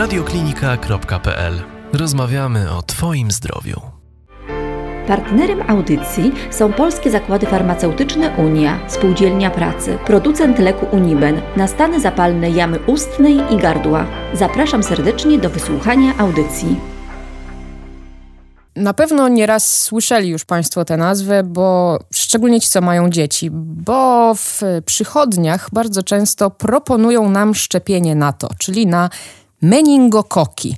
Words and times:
radioklinika.pl. 0.00 1.62
Rozmawiamy 1.92 2.70
o 2.70 2.82
Twoim 2.82 3.30
zdrowiu. 3.30 3.80
Partnerem 5.06 5.70
audycji 5.70 6.32
są 6.50 6.72
Polskie 6.72 7.10
Zakłady 7.10 7.46
Farmaceutyczne 7.46 8.36
Unia, 8.36 8.78
Spółdzielnia 8.88 9.50
Pracy, 9.50 9.98
producent 10.06 10.58
leku 10.58 10.86
Uniben 10.96 11.40
na 11.56 11.68
stany 11.68 12.00
zapalne 12.00 12.50
jamy 12.50 12.78
ustnej 12.78 13.36
i 13.50 13.56
gardła. 13.56 14.06
Zapraszam 14.34 14.82
serdecznie 14.82 15.38
do 15.38 15.50
wysłuchania 15.50 16.18
audycji. 16.18 16.80
Na 18.76 18.94
pewno 18.94 19.28
nieraz 19.28 19.82
słyszeli 19.82 20.28
już 20.28 20.44
Państwo 20.44 20.84
tę 20.84 20.96
nazwę, 20.96 21.42
bo 21.44 21.98
szczególnie 22.14 22.60
ci, 22.60 22.70
co 22.70 22.80
mają 22.80 23.10
dzieci, 23.10 23.48
bo 23.52 24.34
w 24.34 24.62
przychodniach 24.86 25.68
bardzo 25.72 26.02
często 26.02 26.50
proponują 26.50 27.30
nam 27.30 27.54
szczepienie 27.54 28.14
na 28.14 28.32
to, 28.32 28.48
czyli 28.58 28.86
na 28.86 29.10
meningokoki. 29.62 30.76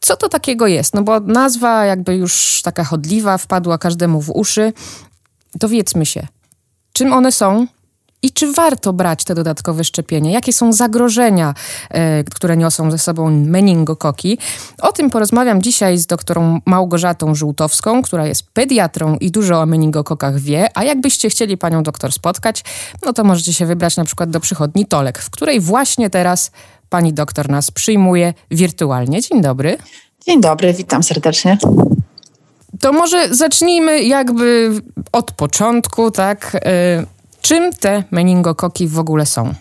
Co 0.00 0.16
to 0.16 0.28
takiego 0.28 0.66
jest? 0.66 0.94
No 0.94 1.02
bo 1.02 1.20
nazwa 1.20 1.84
jakby 1.84 2.16
już 2.16 2.62
taka 2.62 2.84
chodliwa, 2.84 3.38
wpadła 3.38 3.78
każdemu 3.78 4.22
w 4.22 4.30
uszy. 4.30 4.72
Dowiedzmy 5.54 6.06
się, 6.06 6.26
czym 6.92 7.12
one 7.12 7.32
są, 7.32 7.66
i 8.22 8.30
czy 8.30 8.52
warto 8.52 8.92
brać 8.92 9.24
te 9.24 9.34
dodatkowe 9.34 9.84
szczepienia? 9.84 10.30
Jakie 10.30 10.52
są 10.52 10.72
zagrożenia, 10.72 11.54
e, 11.90 12.24
które 12.24 12.56
niosą 12.56 12.90
ze 12.90 12.98
sobą 12.98 13.30
meningokoki? 13.30 14.38
O 14.82 14.92
tym 14.92 15.10
porozmawiam 15.10 15.62
dzisiaj 15.62 15.98
z 15.98 16.06
doktorą 16.06 16.60
Małgorzatą 16.66 17.34
Żółtowską, 17.34 18.02
która 18.02 18.26
jest 18.26 18.42
pediatrą 18.52 19.16
i 19.16 19.30
dużo 19.30 19.60
o 19.60 19.66
meningokokach 19.66 20.38
wie. 20.38 20.68
A 20.74 20.84
jakbyście 20.84 21.30
chcieli 21.30 21.58
panią 21.58 21.82
doktor 21.82 22.12
spotkać, 22.12 22.64
no 23.06 23.12
to 23.12 23.24
możecie 23.24 23.52
się 23.52 23.66
wybrać 23.66 23.96
na 23.96 24.04
przykład 24.04 24.30
do 24.30 24.40
przychodni 24.40 24.86
Tolek, 24.86 25.18
w 25.18 25.30
której 25.30 25.60
właśnie 25.60 26.10
teraz 26.10 26.50
pani 26.88 27.12
doktor 27.12 27.48
nas 27.48 27.70
przyjmuje 27.70 28.34
wirtualnie. 28.50 29.20
Dzień 29.20 29.42
dobry. 29.42 29.78
Dzień 30.26 30.40
dobry, 30.40 30.72
witam 30.72 31.02
serdecznie. 31.02 31.58
To 32.80 32.92
może 32.92 33.34
zacznijmy 33.34 34.02
jakby 34.02 34.72
od 35.12 35.32
początku, 35.32 36.10
tak? 36.10 36.56
E, 36.64 37.19
Czym 37.40 37.72
te 37.72 38.04
meningokoki 38.10 38.88
w 38.88 38.98
ogóle 38.98 39.26
są? 39.26 39.54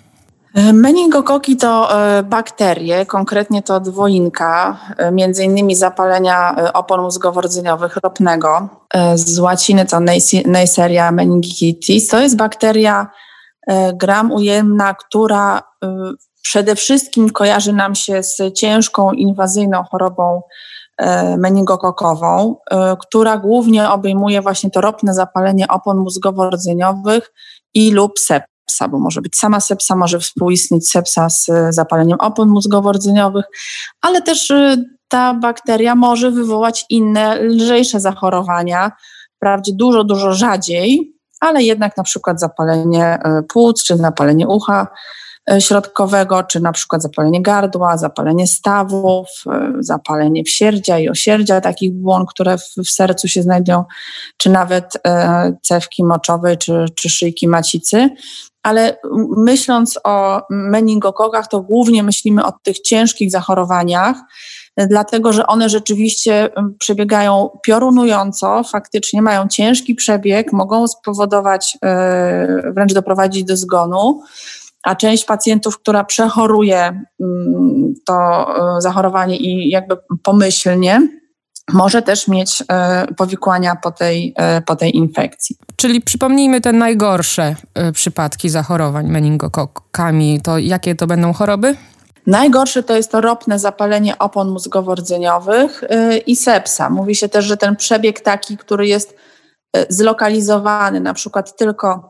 E, 0.55 0.73
meningokoki 0.73 1.57
to 1.57 2.01
e, 2.01 2.23
bakterie, 2.23 3.05
konkretnie 3.05 3.63
to 3.63 3.79
dwoinka, 3.79 4.79
e, 4.97 5.11
między 5.11 5.43
innymi 5.43 5.75
zapalenia 5.75 6.55
opon 6.73 7.01
mózgowo-rdzeniowych 7.01 7.97
ropnego. 8.03 8.69
Z 9.15 9.39
łaciny 9.39 9.85
to 9.85 9.99
Neisseria 10.45 11.11
meningitis. 11.11 12.07
To 12.07 12.19
jest 12.19 12.37
bakteria 12.37 13.07
gram 13.93 14.31
ujemna, 14.31 14.93
która 14.93 15.61
przede 16.41 16.75
wszystkim 16.75 17.29
kojarzy 17.29 17.73
nam 17.73 17.95
się 17.95 18.23
z 18.23 18.37
ciężką, 18.53 19.11
inwazyjną 19.11 19.83
chorobą 19.83 20.41
meningokokową, 21.37 22.55
która 22.99 23.37
głównie 23.37 23.89
obejmuje 23.89 24.41
właśnie 24.41 24.71
to 24.71 24.81
ropne 24.81 25.13
zapalenie 25.13 25.67
opon 25.67 25.97
mózgowo-rdzeniowych 25.97 27.21
i 27.73 27.91
lub 27.91 28.19
sepsa, 28.19 28.87
bo 28.91 28.99
może 28.99 29.21
być 29.21 29.35
sama 29.35 29.59
sepsa, 29.59 29.95
może 29.95 30.19
współistnieć 30.19 30.91
sepsa 30.91 31.29
z 31.29 31.47
zapaleniem 31.69 32.17
opon 32.19 32.49
mózgowo-rdzeniowych, 32.49 33.43
ale 34.01 34.21
też 34.21 34.51
y, 34.51 34.85
ta 35.07 35.33
bakteria 35.33 35.95
może 35.95 36.31
wywołać 36.31 36.85
inne, 36.89 37.41
lżejsze 37.41 37.99
zachorowania, 37.99 38.91
wprawdzie 39.35 39.71
dużo, 39.75 40.03
dużo 40.03 40.33
rzadziej, 40.33 41.13
ale 41.39 41.63
jednak 41.63 41.97
na 41.97 42.03
przykład 42.03 42.39
zapalenie 42.39 43.19
y, 43.39 43.43
płuc 43.43 43.83
czy 43.83 43.97
zapalenie 43.97 44.47
ucha 44.47 44.87
środkowego, 45.59 46.43
czy 46.43 46.59
na 46.59 46.71
przykład 46.71 47.01
zapalenie 47.01 47.41
gardła, 47.41 47.97
zapalenie 47.97 48.47
stawów, 48.47 49.27
e, 49.47 49.71
zapalenie 49.79 50.43
wsierdzia 50.43 50.99
i 50.99 51.09
osierdzia, 51.09 51.61
takich 51.61 51.93
błon, 51.93 52.25
które 52.25 52.57
w, 52.57 52.83
w 52.85 52.89
sercu 52.89 53.27
się 53.27 53.41
znajdują, 53.41 53.83
czy 54.37 54.49
nawet 54.49 54.93
e, 55.07 55.53
cewki 55.61 56.03
moczowej, 56.03 56.57
czy, 56.57 56.85
czy 56.95 57.09
szyjki 57.09 57.47
macicy. 57.47 58.09
Ale 58.63 58.97
myśląc 59.37 59.99
o 60.03 60.41
meningokokach, 60.49 61.47
to 61.47 61.61
głównie 61.61 62.03
myślimy 62.03 62.45
o 62.45 62.51
tych 62.63 62.79
ciężkich 62.79 63.31
zachorowaniach, 63.31 64.17
dlatego 64.77 65.33
że 65.33 65.47
one 65.47 65.69
rzeczywiście 65.69 66.49
przebiegają 66.79 67.49
piorunująco, 67.63 68.63
faktycznie 68.63 69.21
mają 69.21 69.47
ciężki 69.47 69.95
przebieg, 69.95 70.53
mogą 70.53 70.87
spowodować, 70.87 71.77
wręcz 72.73 72.93
doprowadzić 72.93 73.43
do 73.43 73.57
zgonu 73.57 74.21
a 74.83 74.95
część 74.95 75.25
pacjentów, 75.25 75.79
która 75.79 76.03
przechoruje 76.03 77.03
mm, 77.19 77.93
to 78.05 78.47
e, 78.77 78.81
zachorowanie 78.81 79.37
i 79.37 79.69
jakby 79.69 79.97
pomyślnie, 80.23 81.07
może 81.73 82.01
też 82.01 82.27
mieć 82.27 82.63
e, 82.71 83.07
powikłania 83.17 83.75
po 83.75 83.91
tej, 83.91 84.33
e, 84.37 84.61
po 84.61 84.75
tej 84.75 84.97
infekcji. 84.97 85.55
Czyli 85.75 86.01
przypomnijmy 86.01 86.61
te 86.61 86.73
najgorsze 86.73 87.55
przypadki 87.93 88.49
zachorowań 88.49 89.07
meningokokami. 89.07 90.41
To 90.41 90.57
jakie 90.57 90.95
to 90.95 91.07
będą 91.07 91.33
choroby? 91.33 91.75
Najgorsze 92.27 92.83
to 92.83 92.95
jest 92.95 93.11
to 93.11 93.21
ropne 93.21 93.59
zapalenie 93.59 94.17
opon 94.17 94.49
mózgowo-rdzeniowych 94.49 95.83
i 96.25 96.35
sepsa. 96.35 96.89
Mówi 96.89 97.15
się 97.15 97.29
też, 97.29 97.45
że 97.45 97.57
ten 97.57 97.75
przebieg 97.75 98.21
taki, 98.21 98.57
który 98.57 98.87
jest 98.87 99.15
zlokalizowany 99.89 100.99
na 100.99 101.13
przykład 101.13 101.57
tylko 101.57 102.09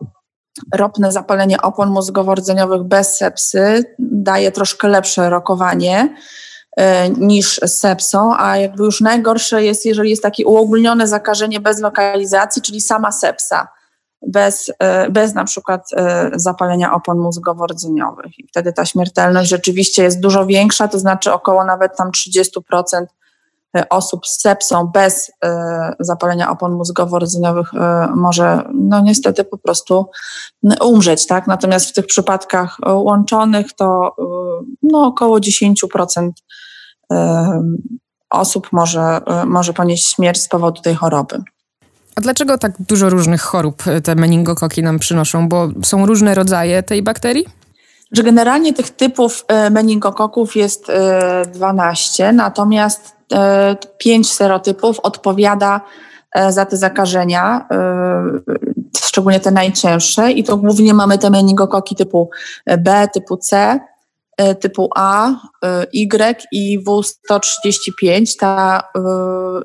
ropne 0.75 1.12
zapalenie 1.12 1.62
opon 1.62 1.90
mózgowo-rdzeniowych 1.90 2.84
bez 2.84 3.18
sepsy 3.18 3.84
daje 4.00 4.52
troszkę 4.52 4.88
lepsze 4.88 5.30
rokowanie 5.30 6.16
e, 6.78 7.09
niż 7.09 7.59
sepsą, 7.66 8.34
a 8.38 8.58
jakby 8.58 8.84
już 8.84 9.02
najgorsze 9.02 9.64
jest, 9.64 9.86
jeżeli 9.86 10.09
jest 10.09 10.24
takie 10.24 10.46
uogólnione 10.46 11.08
zakażenie 11.08 11.59
bez 11.59 11.80
lokalizacji, 11.80 12.62
czyli 12.62 12.81
sama 12.81 13.12
sepsa, 13.12 13.68
bez, 14.28 14.72
e, 14.80 15.09
bez 15.09 15.34
na 15.34 15.46
przykład 15.46 15.88
e, 15.97 16.31
zapalenia 16.36 16.94
opon 16.94 17.18
mózgowo-rdzeniowych. 17.18 18.40
I 18.40 18.47
wtedy 18.47 18.74
ta 18.74 18.86
śmiertelność 18.86 19.50
rzeczywiście 19.50 20.03
jest 20.03 20.20
dużo 20.20 20.46
większa, 20.46 20.88
to 20.88 21.00
znaczy 21.00 21.34
około 21.34 21.66
nawet 21.66 21.97
tam 21.97 22.12
30% 22.12 22.50
E, 22.91 23.19
osób 23.90 24.28
z 24.28 24.41
sepsą 24.41 24.88
bez 24.88 25.31
e, 25.44 25.94
zapalenia 26.00 26.52
opon 26.52 26.72
mózgowo-rdzeniowych 26.72 27.74
e, 27.74 28.07
może 28.16 28.63
no 28.74 29.02
niestety 29.02 29.44
po 29.44 29.57
prostu 29.57 30.06
umrzeć, 30.81 31.28
tak? 31.28 31.47
Natomiast 31.47 31.90
w 31.90 31.94
tych 31.94 32.06
przypadkach 32.06 32.78
łączonych 32.88 33.74
to 33.74 34.16
no 34.84 35.06
około 35.06 35.40
10% 35.40 36.29
osób 38.29 38.68
może, 38.72 39.22
może 39.46 39.74
ponieść 39.74 40.16
śmierć 40.16 40.41
z 40.41 40.47
powodu 40.47 40.81
tej 40.81 40.96
choroby. 40.96 41.41
A 42.16 42.22
dlaczego 42.22 42.58
tak 42.58 42.74
dużo 42.79 43.09
różnych 43.09 43.41
chorób 43.41 43.84
te 44.03 44.16
meningokoki 44.16 44.84
nam 44.84 45.00
przynoszą? 45.00 45.50
Bo 45.50 45.68
są 45.84 46.06
różne 46.06 46.35
rodzaje 46.35 46.84
tej 46.84 47.03
bakterii? 47.03 47.46
Że 48.12 48.24
generalnie 48.24 48.74
tych 48.74 48.90
typów 48.90 49.46
meningokoków 49.72 50.56
jest 50.56 50.88
12, 51.53 52.31
natomiast 52.31 53.19
E, 53.19 53.19
pięć 53.97 54.31
serotypów 54.31 55.00
odpowiada 55.00 55.81
e, 56.35 56.51
za 56.51 56.66
te 56.66 56.78
zakażenia, 56.78 57.67
e, 57.72 57.75
szczególnie 59.06 59.40
te 59.40 59.51
najcięższe 59.51 60.31
i 60.31 60.44
to 60.44 60.57
głównie 60.57 60.94
mamy 60.94 61.17
te 61.17 61.29
meningokoki 61.29 61.95
typu 61.95 62.29
B, 62.78 63.07
typu 63.13 63.38
C, 63.38 63.79
typu 64.59 64.90
A, 64.95 65.31
Y 65.94 66.35
i 66.51 66.79
W135. 66.79 68.40
Ta 68.40 68.84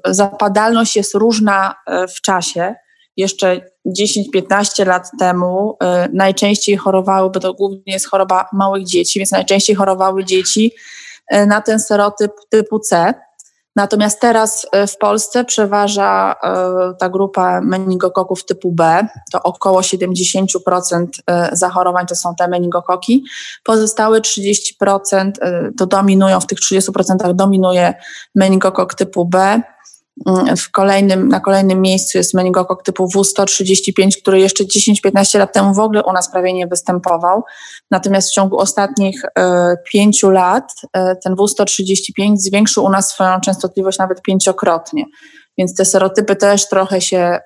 zapadalność 0.07 0.97
jest 0.97 1.15
różna 1.15 1.75
w 2.17 2.21
czasie. 2.21 2.75
Jeszcze 3.17 3.61
10-15 3.87 4.87
lat 4.87 5.11
temu 5.19 5.79
najczęściej 6.13 6.77
chorowały, 6.77 7.31
bo 7.31 7.41
to 7.41 7.55
głównie 7.55 7.93
jest 7.93 8.11
choroba 8.11 8.49
małych 8.53 8.85
dzieci, 8.85 9.19
więc 9.19 9.33
najczęściej 9.33 9.77
chorowały 9.77 10.25
dzieci 10.25 10.73
na 11.47 11.61
ten 11.61 11.81
serotyp 11.81 12.33
typu 12.49 12.79
C. 12.79 13.15
Natomiast 13.77 14.21
teraz 14.21 14.67
e, 14.73 14.87
w 14.87 14.99
Polsce 14.99 15.45
przeważa 15.45 16.35
e, 16.43 16.95
ta 16.99 17.09
grupa 17.09 17.61
meningokoków 17.61 18.45
typu 18.45 18.73
B, 18.73 19.07
to 19.33 19.43
około 19.43 19.81
70% 19.81 21.07
e, 21.27 21.57
zachorowań 21.57 22.07
to 22.07 22.17
są 22.17 22.35
te 22.35 22.49
meningokoki. 22.49 23.25
Pozostałe 23.65 24.21
30% 24.21 25.31
to 25.79 25.87
dominują, 25.87 26.41
w 26.41 26.47
tych 26.47 26.59
30% 26.59 27.35
dominuje 27.35 27.95
meningokok 28.35 28.95
typu 28.95 29.25
B, 29.25 29.63
w 30.57 30.71
kolejnym, 30.71 31.29
na 31.29 31.41
kolejnym 31.41 31.81
miejscu 31.81 32.19
jest 32.19 32.35
meningokok 32.35 32.83
typu 32.83 33.09
W135, 33.09 34.11
który 34.23 34.41
jeszcze 34.41 34.65
10-15 34.65 35.39
lat 35.39 35.53
temu 35.53 35.75
w 35.75 35.79
ogóle 35.79 36.03
u 36.03 36.13
nas 36.13 36.31
prawie 36.31 36.53
nie 36.53 36.67
występował. 36.67 37.43
Natomiast 37.91 38.31
w 38.31 38.35
ciągu 38.35 38.59
ostatnich 38.59 39.23
e, 39.39 39.77
pięciu 39.93 40.31
lat 40.31 40.73
e, 40.93 41.17
ten 41.17 41.35
W135 41.35 42.37
zwiększył 42.37 42.85
u 42.85 42.91
nas 42.91 43.11
swoją 43.11 43.41
częstotliwość 43.41 43.99
nawet 43.99 44.23
pięciokrotnie. 44.23 45.05
więc 45.59 45.75
te 45.75 45.85
serotypy 45.85 46.37
też 46.37 46.69
trochę 46.69 47.01
się 47.01 47.39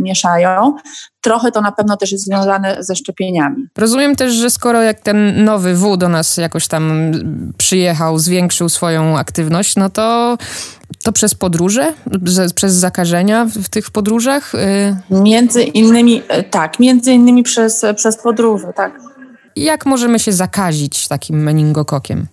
mieszają. 0.00 0.76
Trochę 1.20 1.52
to 1.52 1.60
na 1.60 1.72
pewno 1.72 1.96
też 1.96 2.12
jest 2.12 2.24
związane 2.24 2.76
ze 2.78 2.96
szczepieniami. 2.96 3.66
Rozumiem 3.78 4.16
też, 4.16 4.32
że 4.32 4.50
skoro 4.50 4.82
jak 4.82 5.00
ten 5.00 5.44
nowy 5.44 5.74
W 5.74 5.96
do 5.96 6.08
nas 6.08 6.36
jakoś 6.36 6.68
tam 6.68 7.12
przyjechał, 7.58 8.18
zwiększył 8.18 8.68
swoją 8.68 9.18
aktywność, 9.18 9.76
no 9.76 9.90
to 9.90 10.36
to 11.02 11.12
przez 11.12 11.34
podróże, 11.34 11.92
przez 12.54 12.74
zakażenia 12.74 13.44
w 13.44 13.68
tych 13.68 13.90
podróżach? 13.90 14.54
Y, 14.54 14.96
między 15.10 15.62
innymi, 15.62 16.22
tak, 16.50 16.80
między 16.80 17.12
innymi 17.12 17.42
przez, 17.42 17.84
przez 17.96 18.16
podróże, 18.16 18.72
tak. 18.76 19.00
Jak 19.56 19.86
możemy 19.86 20.18
się 20.18 20.32
zakazić 20.32 21.08
takim 21.08 21.42
meningokokiem? 21.42 22.26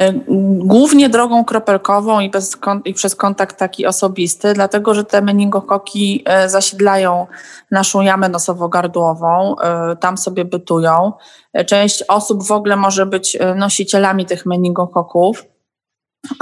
E, 0.00 0.12
głównie 0.58 1.08
drogą 1.08 1.44
kropelkową 1.44 2.20
i, 2.20 2.30
bez, 2.30 2.56
i, 2.84 2.94
przez 2.94 3.14
kontakt 3.14 3.58
taki 3.58 3.86
osobisty, 3.86 4.52
dlatego 4.52 4.94
że 4.94 5.04
te 5.04 5.22
meningokoki 5.22 6.22
e, 6.26 6.48
zasiedlają 6.48 7.26
naszą 7.70 8.00
jamę 8.00 8.28
nosowo-gardłową, 8.28 9.54
e, 9.60 9.96
tam 9.96 10.18
sobie 10.18 10.44
bytują. 10.44 11.12
Część 11.66 12.04
osób 12.08 12.46
w 12.46 12.52
ogóle 12.52 12.76
może 12.76 13.06
być 13.06 13.38
nosicielami 13.56 14.26
tych 14.26 14.46
meningokoków, 14.46 15.44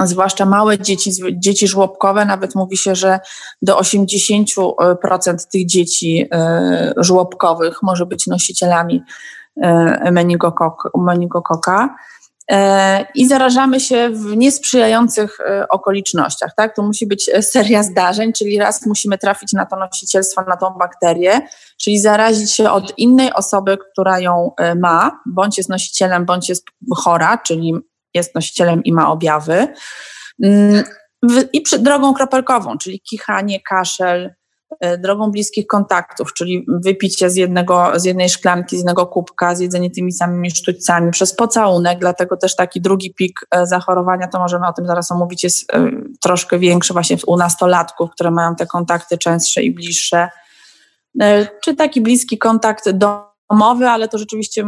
zwłaszcza 0.03 0.45
małe 0.45 0.79
dzieci, 0.79 1.11
dzieci 1.33 1.67
żłobkowe, 1.67 2.25
nawet 2.25 2.55
mówi 2.55 2.77
się, 2.77 2.95
że 2.95 3.19
do 3.61 3.79
80% 3.79 4.71
tych 5.51 5.65
dzieci 5.65 6.29
żłobkowych 6.97 7.83
może 7.83 8.05
być 8.05 8.27
nosicielami 8.27 9.03
meningokoka. 10.95 11.95
E, 12.51 13.05
i 13.15 13.27
zarażamy 13.27 13.79
się 13.79 14.09
w 14.09 14.37
niesprzyjających 14.37 15.39
e, 15.39 15.67
okolicznościach. 15.67 16.55
Tak? 16.55 16.75
To 16.75 16.81
musi 16.81 17.07
być 17.07 17.29
e, 17.29 17.41
seria 17.41 17.83
zdarzeń, 17.83 18.33
czyli 18.33 18.59
raz 18.59 18.85
musimy 18.85 19.17
trafić 19.17 19.53
na 19.53 19.65
to 19.65 19.75
nosicielstwo, 19.75 20.41
na 20.41 20.57
tą 20.57 20.69
bakterię, 20.69 21.41
czyli 21.77 21.99
zarazić 21.99 22.55
się 22.55 22.71
od 22.71 22.97
innej 22.97 23.33
osoby, 23.33 23.77
która 23.77 24.19
ją 24.19 24.51
ma, 24.75 25.19
bądź 25.25 25.57
jest 25.57 25.69
nosicielem, 25.69 26.25
bądź 26.25 26.49
jest 26.49 26.65
chora, 26.95 27.37
czyli 27.37 27.73
jest 28.13 28.35
nosicielem 28.35 28.83
i 28.83 28.93
ma 28.93 29.11
objawy. 29.11 29.67
Mm, 30.43 30.83
I 31.53 31.63
drogą 31.79 32.13
kropelkową, 32.13 32.77
czyli 32.77 33.01
kichanie, 33.01 33.59
kaszel, 33.61 34.33
E, 34.79 34.97
drogą 34.97 35.31
bliskich 35.31 35.67
kontaktów, 35.67 36.33
czyli 36.33 36.65
wypicie 36.67 37.29
z, 37.29 37.35
jednego, 37.35 37.91
z 37.95 38.03
jednej 38.03 38.29
szklanki, 38.29 38.75
z 38.75 38.79
jednego 38.79 39.07
kubka, 39.07 39.55
zjedzenie 39.55 39.91
tymi 39.91 40.11
samymi 40.11 40.51
sztućcami, 40.51 41.11
przez 41.11 41.35
pocałunek, 41.35 41.99
dlatego 41.99 42.37
też 42.37 42.55
taki 42.55 42.81
drugi 42.81 43.13
pik 43.13 43.39
e, 43.51 43.65
zachorowania, 43.65 44.27
to 44.27 44.39
możemy 44.39 44.67
o 44.67 44.73
tym 44.73 44.87
zaraz 44.87 45.11
omówić, 45.11 45.43
jest 45.43 45.73
e, 45.73 45.91
troszkę 46.21 46.59
większy 46.59 46.93
właśnie 46.93 47.17
u 47.27 47.37
nastolatków, 47.37 48.11
które 48.11 48.31
mają 48.31 48.55
te 48.55 48.65
kontakty 48.65 49.17
częstsze 49.17 49.63
i 49.63 49.71
bliższe, 49.71 50.29
czy 51.63 51.75
taki 51.75 52.01
bliski 52.01 52.37
kontakt 52.37 52.89
domowy, 53.49 53.87
ale 53.87 54.07
to 54.07 54.17
rzeczywiście 54.17 54.63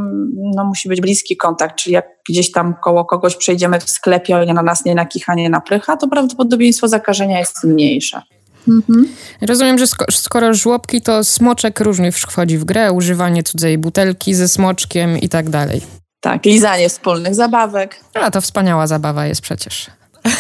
no, 0.56 0.66
musi 0.66 0.90
być 0.90 1.02
bliski 1.02 1.38
kontakt, 1.38 1.76
czyli 1.76 1.94
jak 1.94 2.06
gdzieś 2.30 2.52
tam 2.52 2.74
koło 2.84 3.06
kogoś 3.06 3.36
przejdziemy 3.36 3.80
w 3.80 3.90
sklepie, 3.90 4.36
ale 4.36 4.54
na 4.54 4.62
nas 4.62 4.86
nie 4.86 4.96
nakichanie, 4.96 5.50
naprycha, 5.50 5.98
to 5.98 6.08
prawdopodobieństwo 6.08 6.88
zakażenia 6.88 7.40
jest 7.40 7.64
mniejsze. 7.64 8.22
Mhm. 8.68 9.08
Rozumiem, 9.42 9.78
że 9.78 9.86
skoro 10.12 10.54
żłobki, 10.54 11.02
to 11.02 11.24
smoczek 11.24 11.80
również 11.80 12.22
wchodzi 12.22 12.58
w 12.58 12.64
grę, 12.64 12.92
używanie 12.92 13.44
cudzej 13.44 13.78
butelki 13.78 14.34
ze 14.34 14.48
smoczkiem 14.48 15.18
i 15.18 15.30
tak 15.30 15.50
dalej. 15.50 15.82
Tak, 16.20 16.46
lizanie 16.46 16.90
wspólnych 16.90 17.36
zabawek. 17.36 17.96
A 18.14 18.32
to 18.32 18.42
wspaniała 18.42 18.88
zabawa 18.88 19.26
jest 19.26 19.42
przecież. 19.42 19.88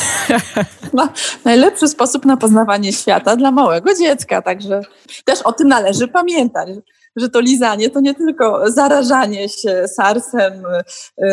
No, 0.94 1.10
najlepszy 1.46 1.88
sposób 1.88 2.26
na 2.26 2.38
poznawanie 2.38 2.94
świata 2.94 3.36
dla 3.36 3.52
małego 3.52 3.96
dziecka, 3.96 4.42
także 4.42 4.82
też 5.26 5.42
o 5.42 5.54
tym 5.54 5.68
należy 5.68 6.08
pamiętać, 6.08 6.70
że 7.16 7.30
to 7.30 7.40
lizanie 7.40 7.90
to 7.90 8.02
nie 8.02 8.16
tylko 8.16 8.72
zarażanie 8.72 9.50
się 9.50 9.88
SARS-em, 9.88 10.64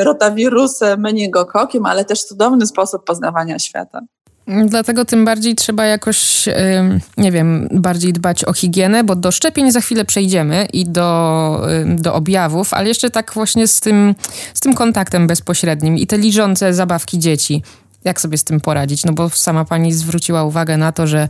rotawirusem, 0.04 1.00
meningokokiem, 1.00 1.86
ale 1.86 2.04
też 2.04 2.24
cudowny 2.24 2.66
sposób 2.66 3.04
poznawania 3.04 3.58
świata. 3.58 4.00
Dlatego 4.66 5.04
tym 5.04 5.24
bardziej 5.24 5.54
trzeba 5.54 5.84
jakoś, 5.84 6.48
nie 7.16 7.32
wiem, 7.32 7.68
bardziej 7.72 8.12
dbać 8.12 8.44
o 8.44 8.52
higienę, 8.52 9.04
bo 9.04 9.16
do 9.16 9.30
szczepień 9.30 9.72
za 9.72 9.80
chwilę 9.80 10.04
przejdziemy 10.04 10.66
i 10.72 10.84
do, 10.84 11.60
do 11.86 12.14
objawów, 12.14 12.74
ale 12.74 12.88
jeszcze 12.88 13.10
tak 13.10 13.32
właśnie 13.34 13.68
z 13.68 13.80
tym, 13.80 14.14
z 14.54 14.60
tym 14.60 14.74
kontaktem 14.74 15.26
bezpośrednim 15.26 15.96
i 15.96 16.06
te 16.06 16.18
liżące 16.18 16.74
zabawki 16.74 17.18
dzieci. 17.18 17.62
Jak 18.04 18.20
sobie 18.20 18.38
z 18.38 18.44
tym 18.44 18.60
poradzić? 18.60 19.04
No 19.04 19.12
bo 19.12 19.30
sama 19.30 19.64
pani 19.64 19.92
zwróciła 19.92 20.44
uwagę 20.44 20.76
na 20.76 20.92
to, 20.92 21.06
że 21.06 21.28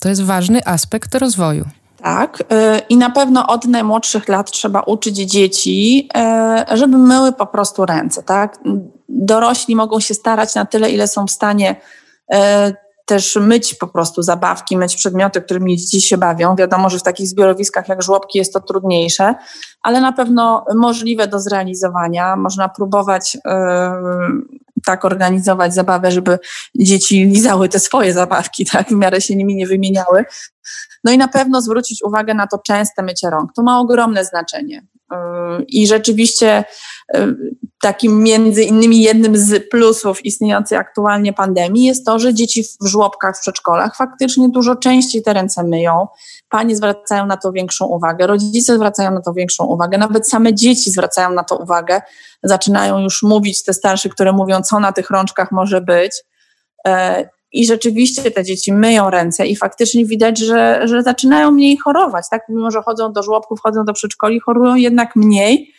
to 0.00 0.08
jest 0.08 0.22
ważny 0.22 0.66
aspekt 0.66 1.14
rozwoju. 1.14 1.64
Tak, 2.02 2.40
y, 2.40 2.44
i 2.88 2.96
na 2.96 3.10
pewno 3.10 3.46
od 3.46 3.64
najmłodszych 3.64 4.28
lat 4.28 4.50
trzeba 4.50 4.80
uczyć 4.80 5.16
dzieci, 5.16 6.08
y, 6.72 6.76
żeby 6.76 6.98
myły 6.98 7.32
po 7.32 7.46
prostu 7.46 7.86
ręce, 7.86 8.22
tak? 8.22 8.58
Dorośli 9.08 9.76
mogą 9.76 10.00
się 10.00 10.14
starać 10.14 10.54
na 10.54 10.64
tyle, 10.64 10.90
ile 10.90 11.08
są 11.08 11.26
w 11.26 11.30
stanie 11.30 11.76
E, 12.32 12.72
też 13.08 13.36
myć 13.36 13.74
po 13.74 13.86
prostu 13.86 14.22
zabawki, 14.22 14.76
myć 14.76 14.96
przedmioty, 14.96 15.42
którymi 15.42 15.76
dzieci 15.76 16.00
się 16.00 16.18
bawią. 16.18 16.56
Wiadomo, 16.56 16.90
że 16.90 16.98
w 16.98 17.02
takich 17.02 17.28
zbiorowiskach 17.28 17.88
jak 17.88 18.02
żłobki 18.02 18.38
jest 18.38 18.52
to 18.52 18.60
trudniejsze, 18.60 19.34
ale 19.82 20.00
na 20.00 20.12
pewno 20.12 20.64
możliwe 20.74 21.28
do 21.28 21.40
zrealizowania. 21.40 22.36
Można 22.36 22.68
próbować 22.68 23.34
yy, 23.34 23.42
tak 24.84 25.04
organizować 25.04 25.74
zabawę, 25.74 26.10
żeby 26.10 26.38
dzieci 26.78 27.24
lizały 27.24 27.68
te 27.68 27.78
swoje 27.78 28.12
zabawki, 28.12 28.66
tak, 28.66 28.88
w 28.88 28.92
miarę 28.92 29.20
się 29.20 29.36
nimi 29.36 29.54
nie 29.54 29.66
wymieniały. 29.66 30.24
No 31.04 31.12
i 31.12 31.18
na 31.18 31.28
pewno 31.28 31.62
zwrócić 31.62 32.02
uwagę 32.02 32.34
na 32.34 32.46
to 32.46 32.58
częste 32.58 33.02
mycie 33.02 33.30
rąk. 33.30 33.50
To 33.56 33.62
ma 33.62 33.80
ogromne 33.80 34.24
znaczenie. 34.24 34.86
Yy, 35.10 35.64
I 35.68 35.86
rzeczywiście 35.86 36.64
takim 37.80 38.22
między 38.22 38.62
innymi 38.62 39.02
jednym 39.02 39.36
z 39.36 39.68
plusów 39.70 40.24
istniejącej 40.24 40.78
aktualnie 40.78 41.32
pandemii 41.32 41.84
jest 41.84 42.06
to, 42.06 42.18
że 42.18 42.34
dzieci 42.34 42.64
w 42.80 42.86
żłobkach, 42.86 43.36
w 43.36 43.40
przedszkolach 43.40 43.96
faktycznie 43.96 44.48
dużo 44.48 44.76
częściej 44.76 45.22
te 45.22 45.32
ręce 45.32 45.64
myją. 45.64 46.06
Panie 46.48 46.76
zwracają 46.76 47.26
na 47.26 47.36
to 47.36 47.52
większą 47.52 47.86
uwagę, 47.86 48.26
rodzice 48.26 48.74
zwracają 48.74 49.10
na 49.10 49.20
to 49.20 49.32
większą 49.32 49.64
uwagę, 49.64 49.98
nawet 49.98 50.28
same 50.28 50.54
dzieci 50.54 50.90
zwracają 50.90 51.30
na 51.32 51.44
to 51.44 51.56
uwagę. 51.56 52.00
Zaczynają 52.42 52.98
już 52.98 53.22
mówić 53.22 53.64
te 53.64 53.74
starsze, 53.74 54.08
które 54.08 54.32
mówią, 54.32 54.62
co 54.62 54.80
na 54.80 54.92
tych 54.92 55.10
rączkach 55.10 55.52
może 55.52 55.80
być. 55.80 56.12
Yy, 56.86 56.92
I 57.52 57.66
rzeczywiście 57.66 58.30
te 58.30 58.44
dzieci 58.44 58.72
myją 58.72 59.10
ręce 59.10 59.46
i 59.46 59.56
faktycznie 59.56 60.06
widać, 60.06 60.38
że, 60.38 60.80
że 60.84 61.02
zaczynają 61.02 61.50
mniej 61.50 61.76
chorować. 61.76 62.24
Tak? 62.30 62.42
Mimo, 62.48 62.70
że 62.70 62.82
chodzą 62.82 63.12
do 63.12 63.22
żłobków, 63.22 63.60
chodzą 63.62 63.84
do 63.84 63.92
przedszkoli, 63.92 64.40
chorują 64.40 64.74
jednak 64.74 65.16
mniej. 65.16 65.77